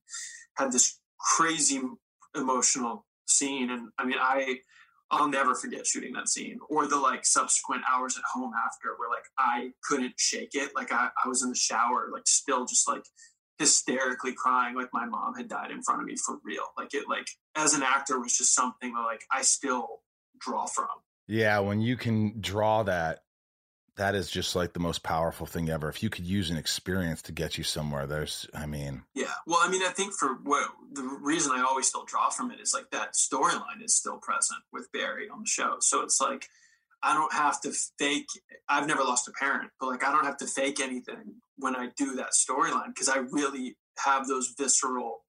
[0.56, 1.80] had this crazy
[2.34, 4.58] emotional scene and I mean I
[5.10, 9.08] I'll never forget shooting that scene or the like subsequent hours at home after where
[9.08, 12.86] like I couldn't shake it like I, I was in the shower like still just
[12.86, 13.04] like
[13.58, 17.08] hysterically crying like my mom had died in front of me for real like it
[17.08, 20.00] like as an actor was just something that like I still
[20.40, 20.86] draw from
[21.28, 21.58] yeah.
[21.60, 23.20] When you can draw that,
[23.96, 25.88] that is just like the most powerful thing ever.
[25.88, 29.32] If you could use an experience to get you somewhere, there's, I mean, Yeah.
[29.46, 32.60] Well, I mean, I think for what the reason I always still draw from it
[32.60, 35.76] is like that storyline is still present with Barry on the show.
[35.80, 36.48] So it's like
[37.02, 38.28] I don't have to fake.
[38.68, 41.90] I've never lost a parent, but like I don't have to fake anything when I
[41.96, 45.24] do that storyline because I really have those visceral,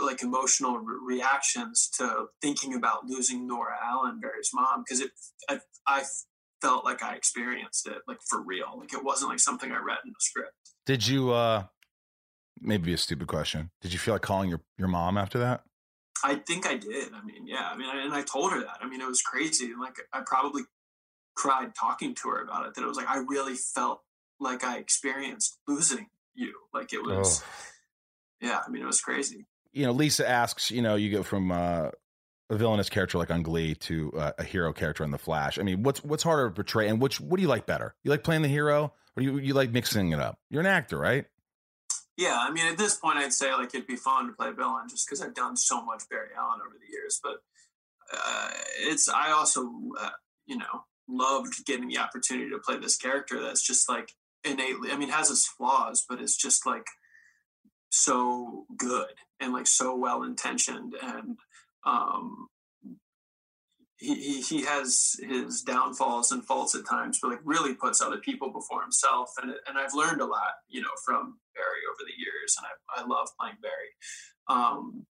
[0.00, 5.10] like emotional re- reactions to thinking about losing Nora Allen, Barry's mom, because it
[5.48, 6.04] I, I
[6.60, 8.78] felt like I experienced it like for real.
[8.78, 10.52] Like it wasn't like something I read in the script.
[10.84, 11.64] did you, uh,
[12.60, 13.70] maybe a stupid question.
[13.82, 15.62] Did you feel like calling your, your mom after that?
[16.24, 17.12] I think I did.
[17.12, 17.68] I mean, yeah.
[17.70, 18.78] I mean, and I told her that.
[18.80, 19.72] I mean, it was crazy.
[19.78, 20.62] Like, I probably
[21.36, 22.74] cried talking to her about it.
[22.74, 24.00] That it was like I really felt
[24.40, 26.52] like I experienced losing you.
[26.74, 27.46] Like it was, Oh.
[28.40, 28.60] yeah.
[28.66, 29.46] I mean, it was crazy.
[29.72, 31.90] you know, Lisa asks, you know, you go from uh,
[32.50, 35.58] a villainous character like on Glee to uh, a hero character in The Flash.
[35.58, 37.94] I mean, what's what's harder to portray, and which what do you like better?
[38.04, 40.38] You like playing the hero, or you you like mixing it up?
[40.50, 41.24] You're an actor, right?
[42.16, 42.38] Yeah.
[42.40, 44.88] I mean, at this point, I'd say like it'd be fun to play a villain
[44.88, 47.20] just because I've done so much Barry Allen over the years.
[47.22, 47.36] But
[48.12, 49.62] uh, it's I also,
[50.00, 50.10] uh,
[50.46, 54.12] you know, loved getting the opportunity to play this character that's just like
[54.46, 54.90] innately.
[54.90, 56.86] I mean, has its flaws, but it's just like
[57.90, 61.38] so good and like so well intentioned and
[61.84, 62.48] um
[63.98, 68.18] he, he he has his downfalls and faults at times but like really puts other
[68.18, 72.20] people before himself and and I've learned a lot you know from Barry over the
[72.20, 73.94] years and I, I love playing Barry
[74.48, 75.06] um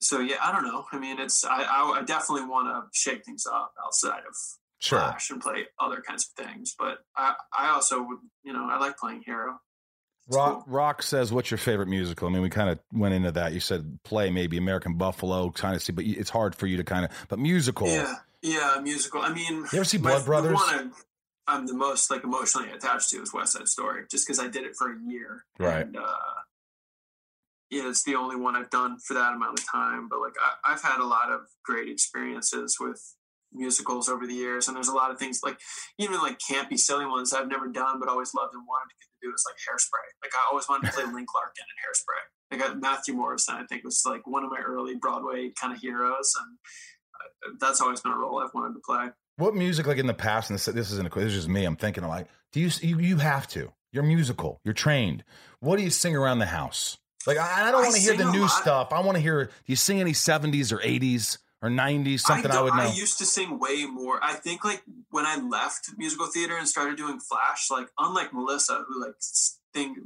[0.00, 3.24] so yeah I don't know I mean it's I I, I definitely want to shake
[3.24, 4.34] things up outside of
[4.80, 5.14] Sure.
[5.30, 8.96] And play other kinds of things but I I also would you know I like
[8.96, 9.58] playing hero
[10.28, 10.74] It's Rock, cool.
[10.74, 13.52] Rock says, "What's your favorite musical?" I mean, we kind of went into that.
[13.54, 16.84] You said play, maybe American Buffalo, kind of see, but it's hard for you to
[16.84, 17.10] kind of.
[17.28, 19.22] But musical, Yeah, yeah, musical.
[19.22, 20.54] I mean, You ever see my- Blood the Brothers?
[20.54, 20.92] one I'm,
[21.46, 24.64] I'm the most like emotionally attached to is West Side Story, just because I did
[24.64, 25.44] it for a year.
[25.58, 25.86] Right.
[25.86, 26.34] And, uh,
[27.70, 30.08] yeah, it's the only one I've done for that amount of time.
[30.08, 33.14] But like, I, I've had a lot of great experiences with
[33.52, 35.58] musicals over the years, and there's a lot of things like
[35.98, 39.08] even like campy, silly ones I've never done, but always loved and wanted to get
[39.08, 40.08] to do is like Hairspray.
[40.22, 42.22] Like I always wanted to play Link Larkin in Hairspray.
[42.50, 46.32] Like Matthew Morrison, I think was like one of my early Broadway kind of heroes,
[46.40, 46.58] and
[47.14, 49.08] uh, that's always been a role I've wanted to play.
[49.36, 51.48] What music, like in the past, and this, this isn't a quiz, this is just
[51.48, 51.64] me.
[51.64, 53.72] I'm thinking like, do you, you you have to?
[53.92, 54.60] You're musical.
[54.64, 55.24] You're trained.
[55.60, 56.98] What do you sing around the house?
[57.26, 58.50] Like I, I don't want to hear the new lot.
[58.50, 58.92] stuff.
[58.92, 59.44] I want to hear.
[59.44, 62.20] Do you sing any 70s or 80s or 90s?
[62.20, 62.82] Something I, don't- would know.
[62.82, 64.22] I used to sing way more.
[64.22, 68.84] I think like when I left musical theater and started doing Flash, like unlike Melissa,
[68.88, 69.14] who like
[69.74, 69.96] thing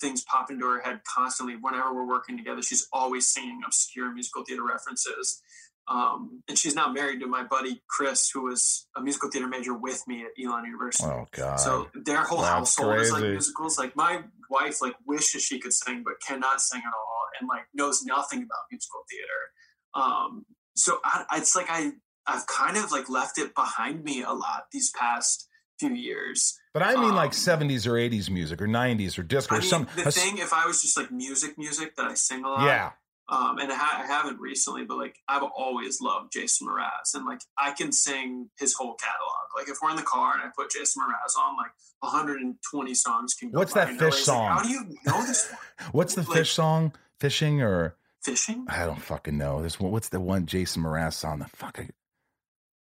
[0.00, 1.56] things pop into her head constantly.
[1.60, 5.40] Whenever we're working together, she's always singing obscure musical theater references.
[5.88, 9.74] Um, and she's now married to my buddy Chris, who was a musical theater major
[9.74, 11.08] with me at Elon University.
[11.10, 11.56] oh God.
[11.58, 13.78] So their whole That's household is like musicals.
[13.78, 17.64] Like my wife, like wishes she could sing, but cannot sing at all, and like
[17.74, 19.42] knows nothing about musical theater.
[19.94, 20.46] Um,
[20.76, 21.92] so I, it's like I
[22.26, 25.48] I've kind of like left it behind me a lot these past
[25.78, 26.56] few years.
[26.72, 29.60] but I mean like um, 70s or 80s music or 90s or disco I or
[29.62, 29.88] mean, some.
[29.96, 32.90] the thing, if I was just like music, music that I sing a lot, yeah.
[33.28, 37.26] um, and I, ha- I haven't recently, but like I've always loved Jason Mraz, and
[37.26, 39.46] like I can sing his whole catalog.
[39.56, 43.34] Like if we're in the car and I put Jason Mraz on, like 120 songs
[43.34, 43.58] can go.
[43.58, 44.48] What's that fish like, song?
[44.56, 45.50] How do you know this
[45.80, 45.90] one?
[45.92, 46.92] What's the like- fish song?
[47.20, 48.66] Fishing or Fishing?
[48.68, 49.62] I don't fucking know.
[49.62, 49.90] This one.
[49.92, 51.40] What's the one Jason Mraz song?
[51.40, 51.78] The fuck.
[51.78, 51.90] I-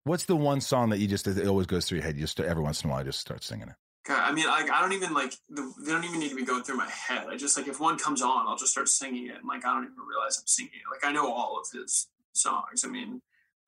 [0.04, 2.16] What's the one song that you just it always goes through your head?
[2.16, 3.74] You just every once in a while, I just start singing it.
[4.06, 6.44] God, I mean, like I don't even like the, they don't even need to be
[6.44, 7.26] going through my head.
[7.30, 9.72] I just like if one comes on, I'll just start singing it, and like I
[9.72, 10.82] don't even realize I'm singing it.
[10.94, 12.84] Like I know all of his songs.
[12.84, 13.22] I mean,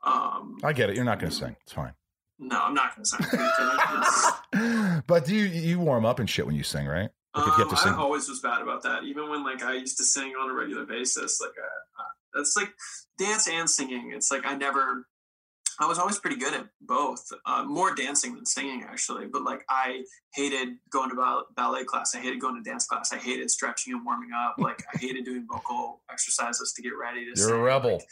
[0.05, 0.97] um, I get it.
[0.97, 1.57] You're not going to sing.
[1.63, 1.95] It's fine.
[2.39, 5.03] no, I'm not gonna sing.
[5.07, 7.09] but do you you warm up and shit when you sing, right?
[7.37, 7.95] Like Um, I sing.
[7.95, 9.05] always was bad about that.
[9.05, 12.57] Even when like I used to sing on a regular basis, like uh, uh, that's
[12.57, 12.73] like
[13.19, 14.13] dance and singing.
[14.15, 15.07] It's like I never.
[15.79, 19.27] I was always pretty good at both, uh, more dancing than singing actually.
[19.27, 22.15] But like I hated going to ball- ballet class.
[22.15, 23.13] I hated going to dance class.
[23.13, 24.57] I hated stretching and warming up.
[24.59, 27.39] Like I hated doing vocal exercises to get ready to.
[27.39, 27.93] You're a rebel.
[27.99, 28.07] Like,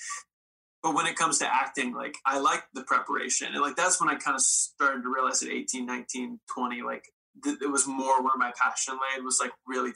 [0.82, 4.10] but when it comes to acting like i like the preparation and like that's when
[4.10, 7.06] i kind of started to realize at 18 19 20 like
[7.42, 9.92] th- it was more where my passion lay was like really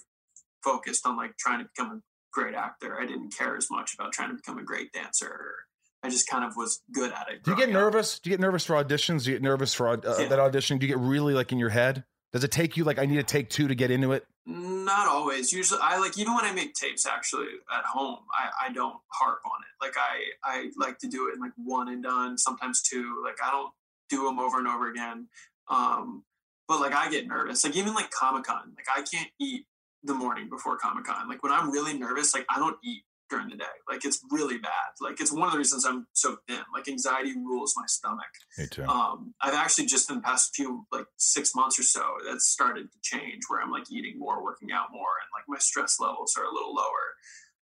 [0.64, 2.00] focused on like trying to become a
[2.32, 5.54] great actor i didn't care as much about trying to become a great dancer
[6.02, 7.92] i just kind of was good at it Do you get growing up.
[7.92, 8.18] nervous?
[8.18, 9.24] Do you get nervous for auditions?
[9.24, 10.28] Do you get nervous for uh, Yeah.
[10.28, 10.78] that audition?
[10.78, 12.04] Do you get really like in your head?
[12.32, 14.24] Does it take you like I need to take two to get into it?
[14.46, 15.52] Not always.
[15.52, 19.40] Usually, I like even when I make tapes actually at home, I, I don't harp
[19.44, 19.84] on it.
[19.84, 23.20] Like I I like to do it in like one and done, sometimes two.
[23.24, 23.72] Like I don't
[24.08, 25.26] do them over and over again.
[25.68, 26.22] Um,
[26.68, 27.64] but like I get nervous.
[27.64, 29.66] Like even like Comic Con, like I can't eat
[30.04, 31.28] the morning before Comic Con.
[31.28, 33.64] Like when I'm really nervous, like I don't eat during the day.
[33.88, 34.70] Like it's really bad.
[35.00, 36.60] Like it's one of the reasons I'm so thin.
[36.72, 38.84] Like anxiety rules my stomach Me too.
[38.84, 42.88] um, I've actually just in the past few like six months or so that's started
[42.92, 46.36] to change where I'm like eating more, working out more, and like my stress levels
[46.38, 46.84] are a little lower.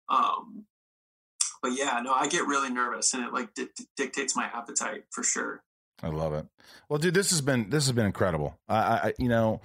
[0.10, 0.66] Um,
[1.62, 5.24] but yeah, no, I get really nervous, and it like di- dictates my appetite for
[5.24, 5.64] sure.
[6.04, 6.46] I love it.
[6.90, 8.56] Well, dude, this has been this has been incredible.
[8.68, 9.62] I, I you know,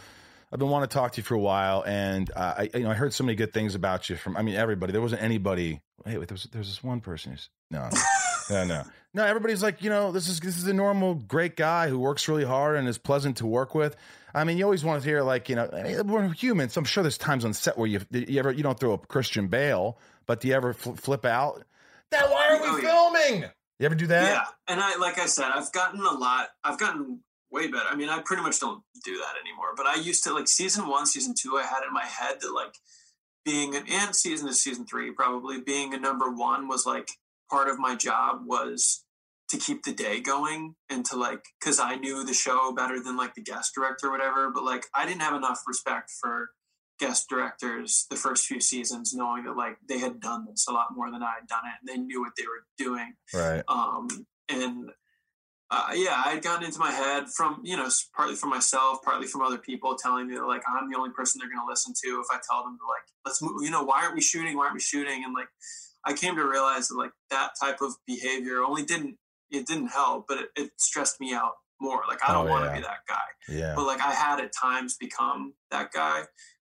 [0.52, 2.90] I've been wanting to talk to you for a while, and uh, I you know
[2.90, 4.36] I heard so many good things about you from.
[4.36, 4.92] I mean, everybody.
[4.92, 5.80] There wasn't anybody.
[6.06, 6.28] Wait, wait.
[6.28, 7.88] There's there's this one person who's no.
[8.50, 8.82] No, no,
[9.12, 9.24] no.
[9.24, 12.46] Everybody's like, you know, this is this is a normal, great guy who works really
[12.46, 13.94] hard and is pleasant to work with.
[14.34, 15.68] I mean, you always want to hear like, you know,
[16.06, 16.74] we're humans.
[16.78, 19.48] I'm sure there's times on set where you you ever you don't throw a Christian
[19.48, 21.62] Bale, but do you ever fl- flip out?
[22.10, 22.88] Now, why are Oh, we yeah.
[22.88, 23.50] filming?
[23.78, 24.32] You ever do that?
[24.32, 26.48] Yeah, and I like I said, I've gotten a lot.
[26.64, 27.20] I've gotten
[27.50, 27.86] way better.
[27.90, 29.74] I mean, I pretty much don't do that anymore.
[29.76, 31.56] But I used to like season one, season two.
[31.56, 32.74] I had in my head that like
[33.44, 37.08] being an and season to season three probably being a number one was like
[37.50, 39.04] part of my job was
[39.48, 43.16] to keep the day going and to like because I knew the show better than
[43.16, 44.50] like the guest director or whatever.
[44.50, 46.50] But like I didn't have enough respect for
[46.98, 50.88] guest directors the first few seasons, knowing that like they had done this a lot
[50.96, 53.62] more than I had done it, and they knew what they were doing Right.
[53.68, 54.08] um,
[54.48, 54.90] and
[55.70, 59.26] uh, yeah, I had gotten into my head from you know partly from myself, partly
[59.26, 61.92] from other people telling me that like I'm the only person they're going to listen
[62.04, 63.62] to if I tell them to like let's move.
[63.62, 64.56] You know, why aren't we shooting?
[64.56, 65.24] Why aren't we shooting?
[65.24, 65.48] And like
[66.04, 69.16] I came to realize that like that type of behavior only didn't
[69.50, 72.02] it didn't help, but it, it stressed me out more.
[72.08, 72.76] Like I don't Oh, want to yeah.
[72.76, 73.74] be that guy Yeah.
[73.76, 76.22] but like I had at times become that guy,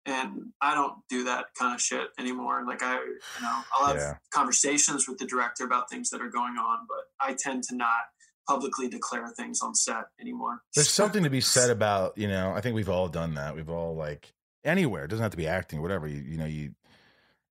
[0.06, 2.64] and I don't do that kind of shit anymore.
[2.66, 4.16] Like I, you know, I'll have Yeah.
[4.34, 7.90] conversations with the director about things that are going on, but I tend to not
[8.48, 10.62] publicly declare things on set anymore.
[10.76, 13.56] There's something to be said about, you know, I think we've all done that.
[13.56, 14.34] We've all like
[14.66, 16.08] anywhere, it doesn't have to be acting, whatever.
[16.08, 16.76] You, you know, you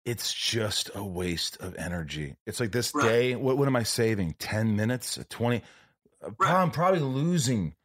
[0.03, 2.35] it's just a waste of energy.
[2.47, 3.07] It's like this Right.
[3.07, 4.35] day, what what am I saving?
[4.39, 5.61] 10 minutes, 20
[6.23, 6.53] uh, Right.
[6.53, 7.75] I'm probably losing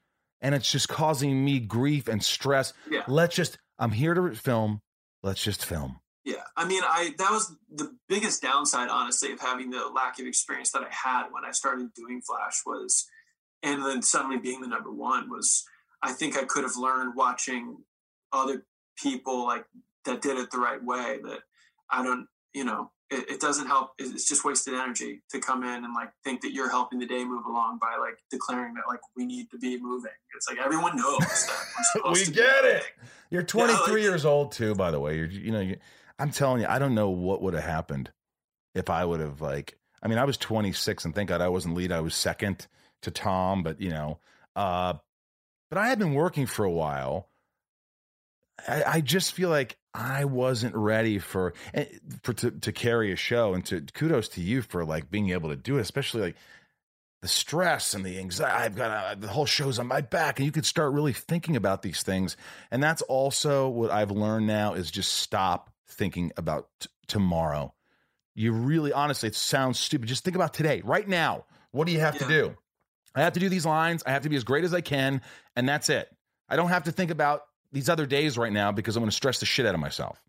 [0.40, 2.72] and it's just causing me grief and stress.
[2.90, 3.02] Yeah.
[3.06, 4.80] Let's just I'm here to film.
[5.22, 6.00] Let's just film.
[6.24, 10.26] Yeah, I mean, I that was the biggest downside, honestly, of having the lack of
[10.26, 13.06] experience that I had when I started doing Flash was,
[13.62, 15.64] and then suddenly being the number one was.
[16.02, 17.78] I think I could have learned watching
[18.32, 18.66] other
[18.98, 19.64] people like
[20.04, 21.18] that did it the right way.
[21.22, 21.40] That
[21.90, 23.90] I don't, you know, it, it doesn't help.
[23.98, 27.24] It's just wasted energy to come in and like think that you're helping the day
[27.24, 30.10] move along by like declaring that like we need to be moving.
[30.36, 32.72] It's like everyone knows that we're we to be get it.
[32.74, 33.10] moving.
[33.30, 35.16] You're 23 like- years old too, by the way.
[35.16, 35.76] You're, you know, you,
[36.18, 38.10] I'm telling you, I don't know what would have happened
[38.74, 39.76] if I would have like.
[40.02, 41.90] I mean, I was 26, and thank God I wasn't lead.
[41.90, 42.66] I was second
[43.02, 44.18] to Tom, but you know,
[44.54, 44.94] uh,
[45.68, 47.28] but I had been working for a while.
[48.68, 51.86] I, I just feel like I wasn't ready for eh,
[52.22, 55.48] for to, to carry a show, and to kudos to you for like being able
[55.48, 56.36] to do it, especially like
[57.22, 58.54] the stress and the anxiety.
[58.54, 61.56] I've got uh, the whole show's on my back, and you could start really thinking
[61.56, 62.36] about these things.
[62.70, 67.72] And that's also what I've learned now is just stop thinking about t- tomorrow.
[68.34, 70.08] You really, honestly, it sounds stupid.
[70.08, 71.46] Just think about today, right now.
[71.70, 72.54] What do you have to do?
[73.14, 74.02] I have to do these lines.
[74.06, 75.22] I have to be as great as I can,
[75.56, 76.14] and that's it.
[76.50, 79.16] I don't have to think about these other days right now because I'm going to
[79.16, 80.22] stress the shit out of myself.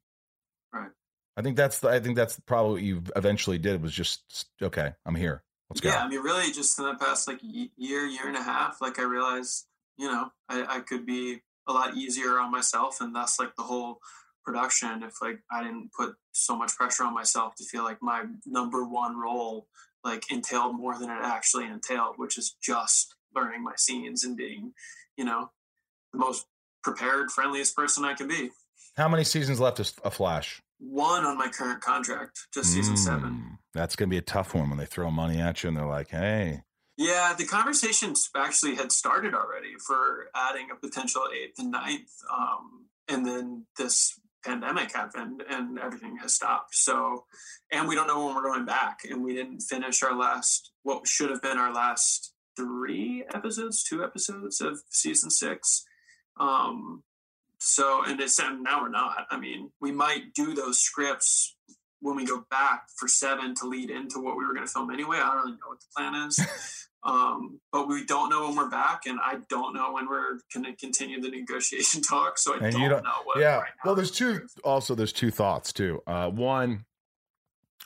[0.74, 0.90] Right.
[1.36, 4.94] I think that's the, I think that's probably what you eventually did was just okay.
[5.06, 5.44] I'm here.
[5.70, 5.90] Let's go.
[5.90, 9.00] Yeah, I mean, really, just in the past like year, year and a half, like
[9.00, 9.66] I realized,
[9.98, 13.64] you know, I, I could be a lot easier on myself, and that's like the
[13.64, 14.00] whole
[14.46, 15.04] production.
[15.04, 18.86] If like I didn't put so much pressure on myself to feel like my number
[18.86, 19.68] one role
[20.04, 24.74] like entailed more than it actually entailed, which is just learning my scenes and being,
[25.18, 25.52] you know,
[26.14, 26.46] the most
[26.88, 28.50] prepared, friendliest person I can be.
[28.96, 30.62] How many seasons left of a Flash?
[30.80, 33.30] One on my current contract, just season seven.
[33.32, 35.76] Mm, That's going to be a tough one when they throw money at you and
[35.78, 36.62] they're like, hey,
[36.98, 42.12] Yeah, the conversations actually had started already for adding a potential eighth and ninth.
[42.32, 44.14] Um, and then this
[44.46, 46.74] pandemic happened and everything has stopped.
[46.76, 47.26] So,
[47.72, 49.00] and we don't know when we're going back.
[49.10, 54.04] And we didn't finish our last, what should have been our last three episodes, two
[54.04, 55.84] episodes of season six.
[56.40, 57.04] Um,
[57.60, 59.26] so, and it's, and now we're not.
[59.32, 61.56] I mean, we might do those scripts
[62.02, 64.92] when we go back for seven to lead into what we were going to film
[64.92, 65.18] anyway.
[65.18, 66.40] I don't really know what the plan is.
[67.04, 70.66] Um, but we don't know when we're back, and I don't know when we're going
[70.66, 72.38] to continue the negotiation talk.
[72.38, 73.40] So I And don't, you don't- know what.
[73.40, 73.60] yeah.
[73.60, 74.46] right well, there's two.
[74.66, 76.02] Also, there's two thoughts too.
[76.06, 76.84] Uh, one,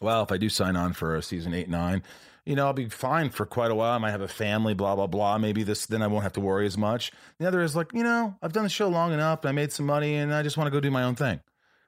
[0.02, 2.02] well, if I do sign on for a season eight, nine,
[2.46, 3.94] you know, I'll be fine for quite a while.
[3.94, 5.38] I might have a family, blah blah blah.
[5.38, 7.12] Maybe this, then I won't have to worry as much.
[7.40, 9.46] The other is like, you know, I've done the show long enough.
[9.46, 11.40] I made some money, and I just want to go do my own thing.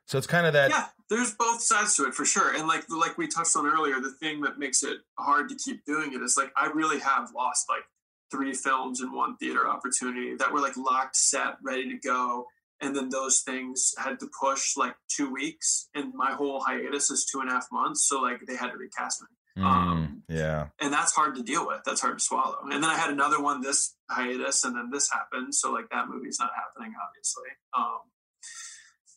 [0.05, 0.69] So it's kind of that.
[0.69, 2.53] yeah, there's both sides to it for sure.
[2.53, 5.85] And like like we touched on earlier, the thing that makes it hard to keep
[5.85, 7.83] doing it is like I really have lost like
[8.31, 12.45] three films and one theater opportunity that were like locked, set, ready to go.
[12.81, 17.25] And then those things had to push like two weeks, and my whole hiatus is
[17.25, 18.07] two and a half months.
[18.07, 19.27] So like they had to recast me.
[19.57, 20.67] Mm, Um, yeah.
[20.79, 21.81] and that's hard to deal with.
[21.85, 22.57] That's hard to swallow.
[22.63, 25.53] And then I had another one this hiatus, and then this happened.
[25.53, 27.49] So like that movie's not happening, obviously.
[27.77, 27.99] Um,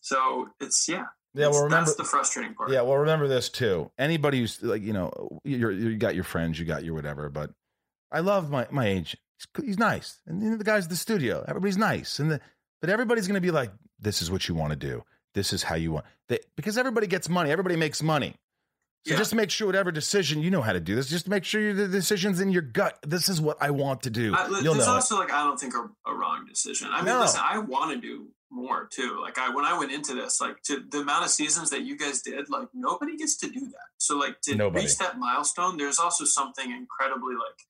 [0.03, 1.49] so it's yeah, Yeah.
[1.49, 1.87] Well, remember.
[1.87, 2.70] that's the frustrating part.
[2.70, 3.91] Yeah, well, remember this too.
[3.99, 7.51] Anybody who's like, you know, you're, you got your friends, you got your whatever, but
[8.12, 9.20] I love my my agent.
[9.57, 12.41] He's, he's nice, and you know, the guys at the studio, everybody's nice, and the,
[12.80, 15.03] but everybody's going to be like, this is what you want to do.
[15.34, 17.51] This is how you want they, because everybody gets money.
[17.51, 18.37] Everybody makes money.
[19.07, 19.18] So Yeah.
[19.18, 21.09] just make sure whatever decision you know how to do this.
[21.09, 22.98] Just make sure the decision's in your gut.
[23.07, 24.34] This is what I want to do.
[24.34, 24.94] I, You'll there's know.
[24.94, 24.96] it.
[24.96, 26.88] also like I don't think a, a wrong decision.
[26.90, 27.20] I mean, No.
[27.20, 29.18] listen, I want to do more too.
[29.22, 31.96] Like I when I went into this, like to the amount of seasons that you
[31.96, 33.88] guys did, like nobody gets to do that.
[33.98, 34.84] So like to Nobody.
[34.86, 37.61] reach that milestone, there's also something incredibly like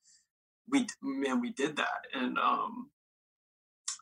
[0.70, 2.91] we man we did that, and um,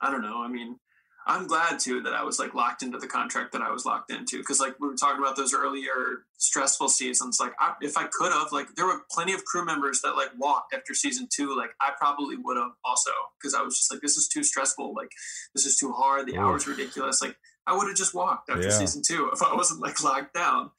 [0.01, 0.43] I don't know.
[0.43, 0.79] I mean.
[1.27, 4.11] I'm glad too that I was like locked into the contract that I was locked
[4.11, 7.39] into because like we were talking about those earlier stressful seasons.
[7.41, 10.29] Like I, if I could have, like there were plenty of crew members that like
[10.39, 11.57] walked after season two.
[11.57, 13.11] Like I probably would have also
[13.41, 14.95] because I was just like this is too stressful.
[14.95, 15.11] Like
[15.55, 16.27] this is too hard.
[16.27, 17.23] The hours ridiculous.
[17.23, 18.71] Like I would have just walked after Yeah.
[18.71, 20.71] season two if I wasn't like locked down.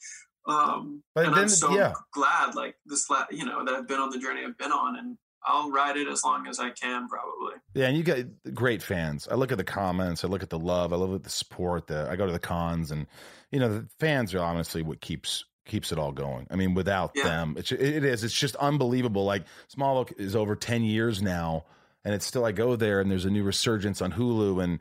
[0.48, 1.94] Um, But and then- I'm so yeah.
[2.14, 4.96] glad like this, la- you know, that I've been on the journey I've been on,
[4.96, 7.54] and I'll ride it as long as I can, probably.
[7.74, 8.20] Yeah, and you got
[8.54, 9.28] great fans.
[9.30, 11.88] I look at the comments, I look at the love, I look at the support.
[11.88, 13.06] The I go to the cons, and
[13.52, 16.48] you know the fans are honestly what keeps keeps it all going.
[16.52, 17.24] I mean, without Yeah.
[17.24, 18.24] them, it's it is.
[18.24, 19.26] It's just unbelievable.
[19.26, 21.66] Like Smallville is over ten years now,
[22.04, 22.46] and it's still.
[22.46, 24.80] I go there, and there's a new resurgence on Hulu, and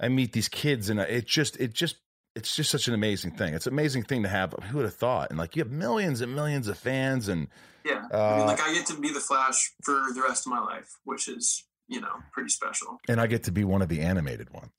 [0.00, 1.96] I meet these kids, and uh, it just it just
[2.34, 3.54] it's just such an amazing thing.
[3.54, 4.52] It's an amazing thing to have.
[4.70, 5.30] Who would have thought?
[5.30, 7.48] And like you have millions and millions of fans, and
[7.84, 10.52] Yeah, I Uh, mean, like I get to be the Flash for the rest of
[10.52, 12.98] my life, which is you know pretty special.
[13.08, 14.70] and I get to be one of the animated ones.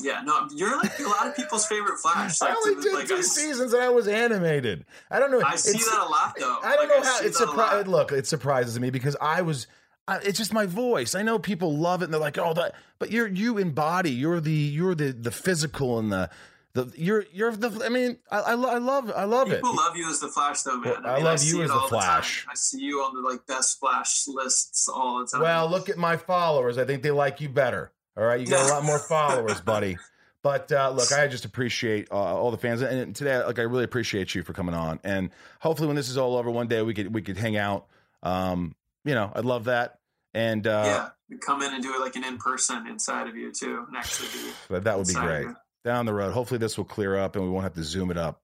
[0.00, 2.40] Yeah, no, you're like a lot of people's favorite Flash.
[2.42, 4.84] I only did like, two I, seasons and I was animated.
[5.10, 5.42] I don't know.
[5.44, 6.58] I see it's- that a lot though.
[6.62, 7.88] I don't Like, know how see it a surprised.
[7.88, 9.66] Look, it surprises me because I was.
[10.08, 11.14] I, it's just my voice.
[11.14, 14.10] I know people love it and they're like, "Oh, that," but you're you embody.
[14.10, 16.28] You're the you're the the physical and the
[16.74, 17.84] the you're you're the.
[17.84, 19.56] I mean, I I, lo- I love I love it.
[19.56, 21.02] People love you as the Flash, though, man.
[21.02, 21.80] Well, I mean, love see you as the.
[21.80, 22.46] Flash.
[22.50, 25.42] I see you on the like best Flash lists all the time.
[25.42, 26.78] Well, look at my followers.
[26.78, 27.92] I think they like you better.
[28.16, 29.98] All right, you got a lot more followers, buddy.
[30.42, 33.84] But uh, look, I just appreciate uh, all the fans, and today, like, I really
[33.84, 34.98] appreciate you for coming on.
[35.04, 35.30] And
[35.60, 37.86] hopefully, when this is all over, one day we could we could hang out.
[38.22, 38.74] Um,
[39.04, 39.98] you know, I'd love that.
[40.34, 43.52] And uh, yeah, come in and do it like an in person inside of you
[43.52, 44.28] too, and actually
[44.68, 45.56] but that would be great you.
[45.84, 46.32] Down the road.
[46.32, 48.40] Hopefully, this will clear up, and we won't have to zoom it up.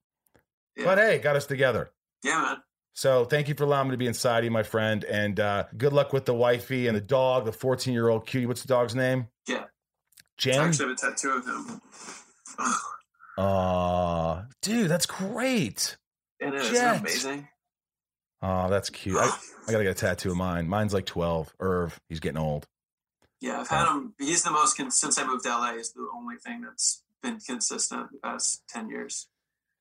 [0.75, 0.85] Yeah.
[0.85, 1.91] But hey, got us together.
[2.23, 2.57] yeah, man.
[2.93, 5.93] So thank you for allowing me to be inside you, my friend, and uh, good
[5.93, 8.45] luck with the wifey and the dog, the fourteen year old cutie.
[8.45, 9.27] What's the dog's name?
[9.47, 9.65] Yeah.
[10.45, 11.81] I actually have a tattoo of him.
[13.37, 15.97] Aw, dude, that's great.
[16.39, 16.99] It is Jet.
[16.99, 17.47] amazing.
[18.41, 19.17] Oh, that's cute.
[19.17, 19.29] I,
[19.67, 20.67] I gotta get a tattoo of mine.
[20.67, 21.53] Mine's like twelve.
[21.59, 22.67] Irv, he's getting old.
[23.41, 24.13] Yeah, I've had him.
[24.17, 25.71] He's the most since I moved to LA.
[25.73, 29.27] Is the only thing that's been consistent the past ten years.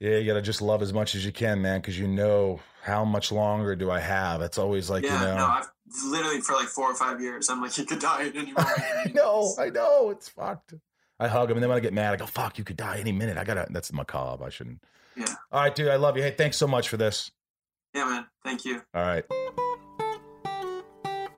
[0.01, 3.05] Yeah, you gotta just love as much as you can, man, because you know how
[3.05, 4.43] much longer do I have.
[4.43, 5.37] It's always like yeah, you know.
[5.37, 5.71] no, I've
[6.05, 7.49] literally for like four or five years.
[7.49, 8.81] I'm like, you could die at any moment.
[8.81, 10.75] I know, I know, it's fucked.
[11.21, 12.99] I hug him, and then when I get mad, I go, "Fuck, you could die
[12.99, 13.67] any minute." I gotta.
[13.71, 14.45] That's macabre.
[14.45, 14.83] I shouldn't.
[15.17, 15.35] Yeah.
[15.51, 15.89] All right, dude.
[15.89, 16.23] I love you.
[16.23, 17.33] Hey, thanks so much for this.
[17.93, 18.27] Yeah, man.
[18.45, 18.83] Thank you.
[18.95, 19.25] All right.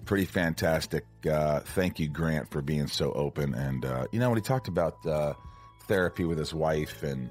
[0.04, 1.04] Pretty fantastic.
[1.30, 3.54] Uh, thank you, Grant, for being so open.
[3.54, 5.32] And uh, you know, when he talked about uh,
[5.90, 7.30] therapy with his wife, and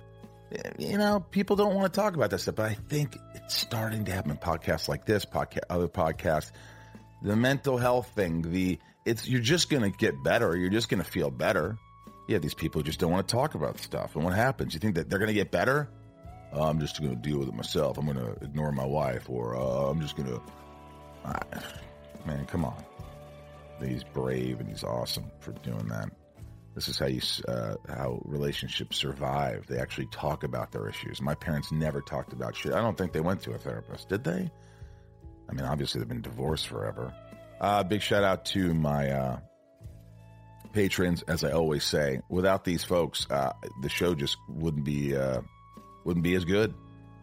[0.77, 4.03] you know, people don't want to talk about that stuff, but I think it's starting
[4.03, 6.51] to happen podcasts like this, podcast, other podcasts.
[7.21, 10.57] The mental health thing, the it's you're just going to get better.
[10.57, 11.77] You're just going to feel better.
[12.27, 14.15] Yeah, these people just don't want to talk about stuff.
[14.15, 14.73] And what happens?
[14.73, 15.89] You think that they're going to get better?
[16.53, 17.97] Uh, I'm just going to deal with it myself.
[17.97, 20.41] I'm going to ignore my wife, or uh, I'm just going to.
[22.25, 22.83] man, come on.
[23.81, 26.09] He's brave and he's awesome for doing that.
[26.79, 29.67] This is how you uh, how relationships survive.
[29.67, 31.21] They actually talk about their issues.
[31.21, 32.71] My parents never talked about shit.
[32.71, 34.49] I don't think they went to a therapist, did they?
[35.49, 37.13] I mean, obviously they've been divorced forever.
[37.59, 39.39] Uh, big shout out to my uh,
[40.71, 42.21] patrons, as I always say.
[42.29, 43.51] Without these folks, uh,
[43.81, 45.41] the show just wouldn't be uh,
[46.05, 46.73] wouldn't be as good.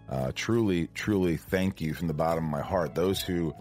[0.07, 2.95] Uh, truly, truly, thank you from the bottom of my heart.
[2.95, 3.55] Those who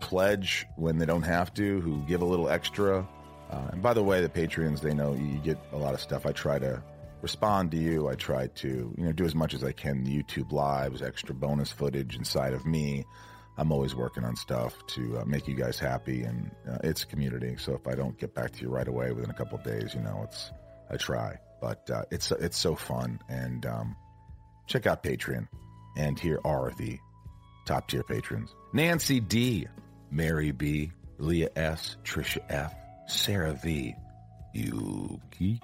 [0.00, 3.08] pledge when they don't have to, who give a little extra.
[3.52, 6.24] Uh, and by the way, the Patreons, they know you get a lot of stuff.
[6.24, 6.82] I try to
[7.20, 8.08] respond to you.
[8.08, 10.06] I try to, you know, do as much as I can.
[10.06, 13.04] YouTube lives, extra bonus footage inside of me.
[13.58, 17.56] I'm always working on stuff to uh, make you guys happy, and uh, it's community.
[17.58, 20.00] So if I don't get back to you right away within a couple days, you
[20.00, 20.50] know, it's
[20.90, 23.20] I try, but uh, it's it's so fun.
[23.28, 23.96] And um,
[24.66, 25.48] check out Patreon,
[25.98, 26.98] and here are the
[27.66, 29.66] top tier patrons: Nancy D,
[30.10, 32.74] Mary B, Leah S, Trisha F,
[33.06, 33.94] Sarah V,
[34.54, 35.60] Yukiko.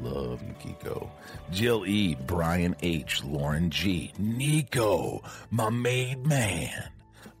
[0.00, 1.10] Love Yukiko.
[1.50, 6.90] Jill E, Brian H, Lauren G, Nico, my maid man,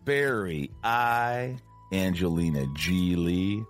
[0.04, 1.56] Barry I,
[1.92, 3.16] Angelina G.
[3.16, 3.64] Lee,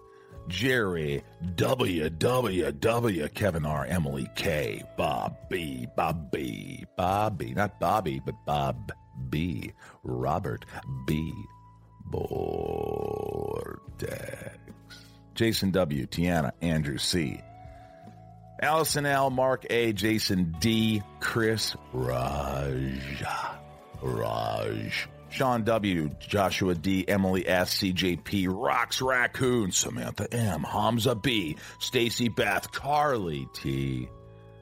[0.48, 1.22] Jerry
[1.54, 8.92] W W W, Kevin R, Emily K, Bob B, Bobby, Bobby, not Bobby, but Bob
[9.30, 9.72] B,
[10.02, 10.66] Robert
[11.06, 11.32] B,
[13.98, 14.58] Vortex,
[15.34, 17.40] Jason W, Tiana, Andrew C,
[18.60, 23.24] Allison L, Mark A, Jason D, Chris Raj,
[24.02, 32.28] Raj, Sean W, Joshua D, Emily S, CJP, Rocks Raccoon, Samantha M, Hamza B, Stacy
[32.28, 34.08] Beth, Carly T,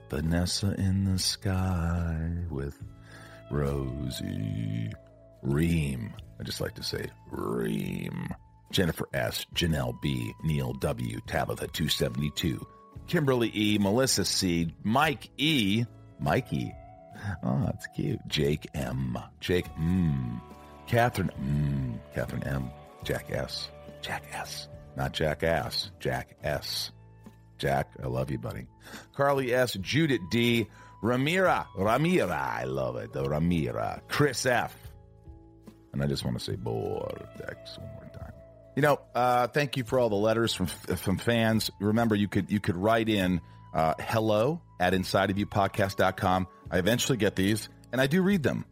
[0.08, 2.82] Vanessa in the sky with
[3.50, 4.92] Rosie,
[5.42, 6.14] Reem.
[6.40, 8.34] I just like to say Reem.
[8.72, 12.66] Jennifer S, Janelle B, Neil W, Tabitha 272,
[13.06, 15.84] Kimberly E, Melissa C, Mike E,
[16.18, 16.74] Mikey.
[17.44, 18.18] Oh, that's cute.
[18.26, 20.40] Jake M, Jake M,
[20.86, 22.70] Catherine M, Catherine M,
[23.04, 23.70] Jack S,
[24.00, 26.90] Jack S, not Jack Ass, Jack S.
[27.58, 28.66] Jack, I love you, buddy.
[29.14, 30.66] Carly S, Judith D,
[31.00, 34.76] Ramira, Ramira, I love it, the Ramira, Chris F.
[35.92, 37.86] And I just want to say Vortex one.
[37.88, 38.01] more.
[38.74, 41.70] You know, uh, thank you for all the letters from from fans.
[41.78, 43.40] Remember, you could you could write in
[43.74, 46.48] uh, hello at insideofyoupodcast.com.
[46.70, 48.64] I eventually get these, and I do read them.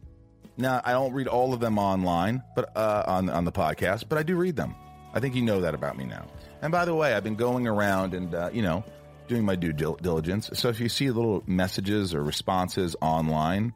[0.57, 4.17] Now, I don't read all of them online, but uh, on on the podcast, but
[4.17, 4.75] I do read them.
[5.13, 6.25] I think you know that about me now.
[6.61, 8.83] And by the way, I've been going around and uh, you know
[9.27, 10.49] doing my due diligence.
[10.53, 13.73] So if you see little messages or responses online,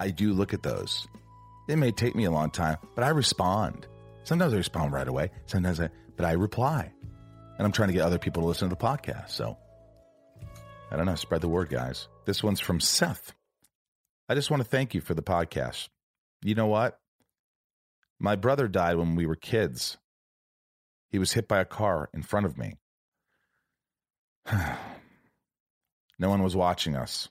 [0.00, 1.06] I do look at those.
[1.68, 3.86] It may take me a long time, but I respond.
[4.24, 5.30] Sometimes I respond right away.
[5.46, 6.90] Sometimes I, but I reply.
[7.56, 9.30] And I'm trying to get other people to listen to the podcast.
[9.30, 9.56] So
[10.90, 11.14] I don't know.
[11.14, 12.08] Spread the word, guys.
[12.24, 13.32] This one's from Seth.
[14.28, 15.88] I just want to thank you for the podcast.
[16.42, 16.98] You know what?
[18.18, 19.98] My brother died when we were kids.
[21.10, 22.74] He was hit by a car in front of me.
[26.18, 27.28] no one was watching us.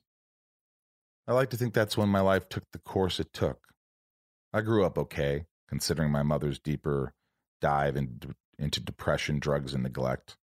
[1.27, 3.59] I like to think that's when my life took the course it took.
[4.53, 7.13] I grew up okay, considering my mother's deeper
[7.61, 8.19] dive in,
[8.59, 10.37] into depression, drugs, and neglect.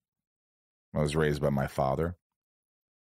[0.94, 2.16] I was raised by my father.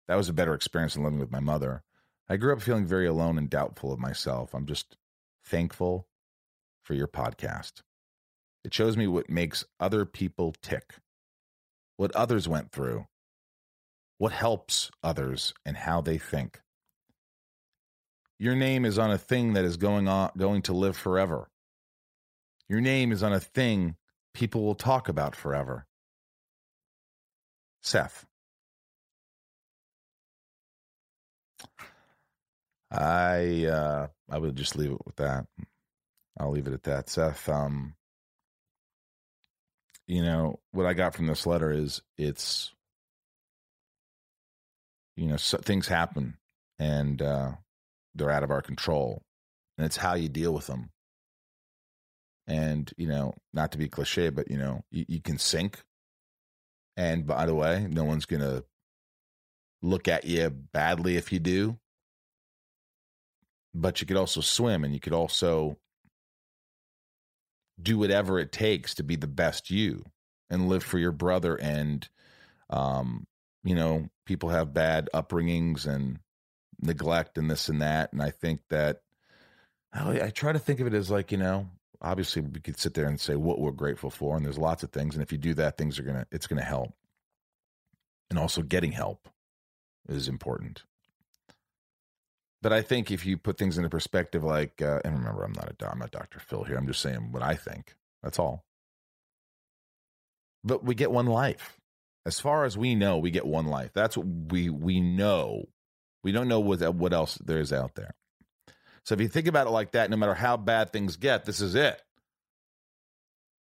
[0.07, 1.83] That was a better experience than living with my mother.
[2.29, 4.53] I grew up feeling very alone and doubtful of myself.
[4.53, 4.97] I'm just
[5.45, 6.07] thankful
[6.83, 7.81] for your podcast.
[8.63, 10.95] It shows me what makes other people tick,
[11.97, 13.07] what others went through,
[14.17, 16.61] what helps others, and how they think.
[18.39, 21.50] Your name is on a thing that is going on going to live forever.
[22.71, 23.97] Your name is on a thing
[24.33, 25.85] people will talk about forever.
[27.83, 28.25] Seth.
[32.89, 35.47] I uh I would just leave it with that.
[36.39, 37.09] I'll leave it at that.
[37.09, 37.95] Seth, um
[40.07, 42.71] you know, what I got from this letter is it's
[45.17, 46.37] you know so, things happen
[46.79, 47.51] and uh,
[48.15, 49.23] they're out of our control,
[49.77, 50.91] and it's how you deal with them.
[52.51, 55.83] And you know, not to be cliche, but you know, you, you can sink.
[56.97, 58.63] And by the way, no one's gonna
[59.81, 61.79] look at you badly if you do.
[63.73, 65.77] But you could also swim, and you could also
[67.81, 70.03] do whatever it takes to be the best you
[70.49, 72.09] and live for your brother and
[72.69, 73.25] um
[73.63, 76.19] you know people have bad upbringings and
[76.79, 79.01] neglect and this and that and i think that
[79.93, 81.69] I, I try to think of it as like you know
[82.01, 84.91] obviously we could sit there and say what we're grateful for and there's lots of
[84.91, 86.93] things and if you do that things are gonna it's gonna help
[88.29, 89.29] and also getting help
[90.07, 90.83] is important
[92.61, 95.73] but I think if you put things into perspective, like, uh, and remember, I'm not
[95.81, 96.39] a I'm not Dr.
[96.39, 96.77] Phil here.
[96.77, 97.95] I'm just saying what I think.
[98.21, 98.65] That's all.
[100.63, 101.79] But we get one life.
[102.23, 103.91] As far as we know, we get one life.
[103.93, 105.69] That's what we we know.
[106.23, 108.13] We don't know what what else there is out there.
[109.03, 111.59] So if you think about it like that, no matter how bad things get, this
[111.59, 112.01] is it.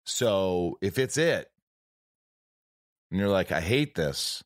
[0.04, 1.50] So if it's it,
[3.10, 4.42] and you're like, I hate this,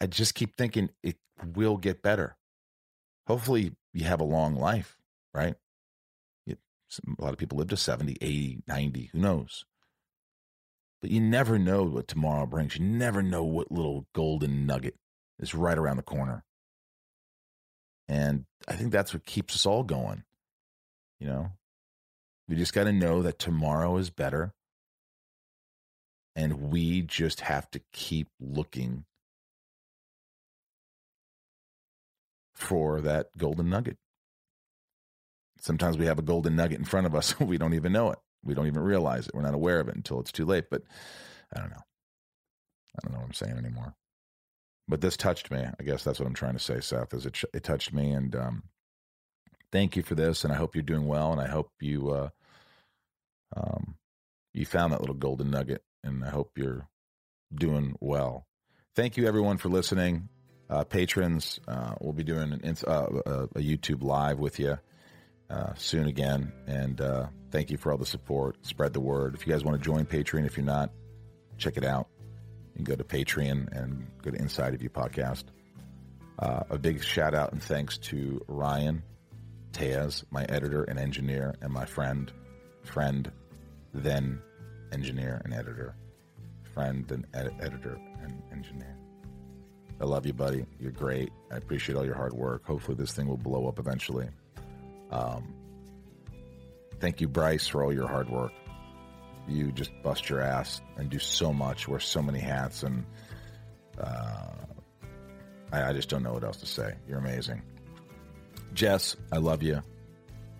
[0.00, 1.16] I just keep thinking it
[1.54, 2.36] will get better.
[3.26, 4.96] Hopefully, you have a long life,
[5.32, 5.54] right?
[7.18, 9.64] a lot of people live to 70, 80, 90, who knows?
[11.00, 12.76] But you never know what tomorrow brings.
[12.76, 14.96] You never know what little golden nugget
[15.38, 16.44] is right around the corner.
[18.08, 20.24] And I think that's what keeps us all going.
[21.18, 21.52] You know,
[22.48, 24.52] we just got to know that tomorrow is better.
[26.34, 29.04] And we just have to keep looking
[32.54, 33.98] for that golden nugget.
[35.60, 37.38] Sometimes we have a golden nugget in front of us.
[37.40, 38.18] we don't even know it.
[38.44, 39.34] We don't even realize it.
[39.34, 40.64] We're not aware of it until it's too late.
[40.70, 40.82] But
[41.54, 41.82] I don't know.
[42.96, 43.94] I don't know what I'm saying anymore.
[44.92, 45.64] But this touched me.
[45.80, 47.14] I guess that's what I'm trying to say, Seth.
[47.14, 48.62] Is it, it touched me, and um,
[49.70, 50.44] thank you for this.
[50.44, 51.32] And I hope you're doing well.
[51.32, 52.28] And I hope you uh,
[53.56, 53.94] um,
[54.52, 55.82] you found that little golden nugget.
[56.04, 56.86] And I hope you're
[57.54, 58.46] doing well.
[58.94, 60.28] Thank you, everyone, for listening
[60.68, 61.58] uh, patrons.
[61.66, 63.06] Uh, we'll be doing an, uh,
[63.56, 64.78] a YouTube live with you
[65.48, 66.52] uh, soon again.
[66.66, 68.66] And uh, thank you for all the support.
[68.66, 69.36] Spread the word.
[69.36, 70.90] If you guys want to join Patreon, if you're not,
[71.56, 72.08] check it out.
[72.76, 75.44] You go to Patreon and go to Inside of You podcast.
[76.38, 79.02] Uh, a big shout out and thanks to Ryan
[79.72, 82.32] Teas, my editor and engineer, and my friend,
[82.82, 83.30] friend,
[83.94, 84.40] then
[84.92, 85.94] engineer and editor,
[86.74, 88.96] friend, then ed- editor and engineer.
[90.00, 90.66] I love you, buddy.
[90.80, 91.30] You're great.
[91.50, 92.66] I appreciate all your hard work.
[92.66, 94.28] Hopefully, this thing will blow up eventually.
[95.10, 95.54] Um,
[96.98, 98.52] thank you, Bryce, for all your hard work.
[99.52, 103.04] You just bust your ass and do so much, wear so many hats, and
[103.98, 104.52] uh,
[105.72, 106.94] I, I, just don't know what else to say.
[107.06, 107.62] You're amazing.
[108.72, 109.82] Jess, I love you.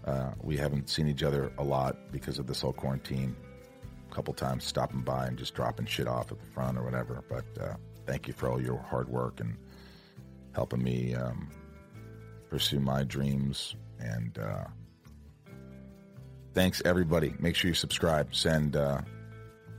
[0.05, 3.35] Uh, we haven't seen each other a lot because of this whole quarantine.
[4.11, 7.25] A couple times stopping by and just dropping shit off at the front or whatever,
[7.29, 7.45] but.
[7.61, 7.75] Uh,
[8.07, 9.57] thank you for all your hard work and
[10.55, 11.51] helping me um,
[12.51, 13.75] pursue my dreams.
[13.99, 14.65] And uh,
[16.55, 17.35] thanks everybody.
[17.39, 18.35] Make sure you subscribe.
[18.35, 19.01] Send uh,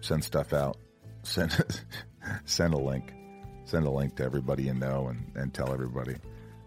[0.02, 0.78] send stuff out.
[1.24, 1.84] Send
[2.46, 3.14] send a link.
[3.66, 6.16] Send a link to everybody you know and, and tell everybody.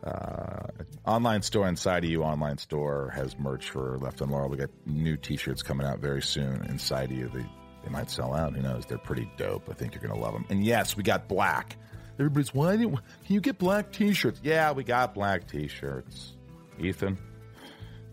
[0.02, 0.68] Uh,
[1.04, 4.48] online store inside of you online store has merch for Left Unloyal.
[4.48, 7.28] We got new T-shirts coming out very soon inside of you.
[7.28, 7.44] The
[7.86, 8.52] they might sell out.
[8.54, 8.84] Who knows?
[8.84, 9.68] They're pretty dope.
[9.70, 10.44] I think you're to love them.
[10.48, 11.76] And yes, we got black.
[12.18, 14.40] Everybody's, why can you get black t shirts?
[14.42, 16.32] Yeah, we got black t shirts.
[16.80, 17.16] Ethan,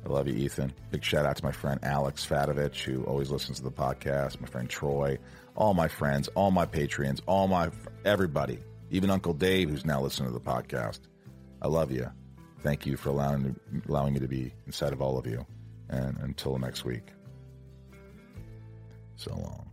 [0.06, 0.74] I love you, Ethan.
[0.92, 4.48] Big shout out to my friend Alex Fatovich, who always listens to the podcast, my
[4.48, 5.18] friend Troy,
[5.56, 7.70] all my friends, all my Patreons, all my,
[8.04, 8.60] everybody,
[8.92, 11.00] even Uncle Dave, who's now listening to the podcast.
[11.62, 12.12] I love you.
[12.60, 13.56] Thank you for allowing,
[13.88, 15.46] allowing me to be inside of all of you.
[15.90, 17.14] And until next week
[19.16, 19.73] so long.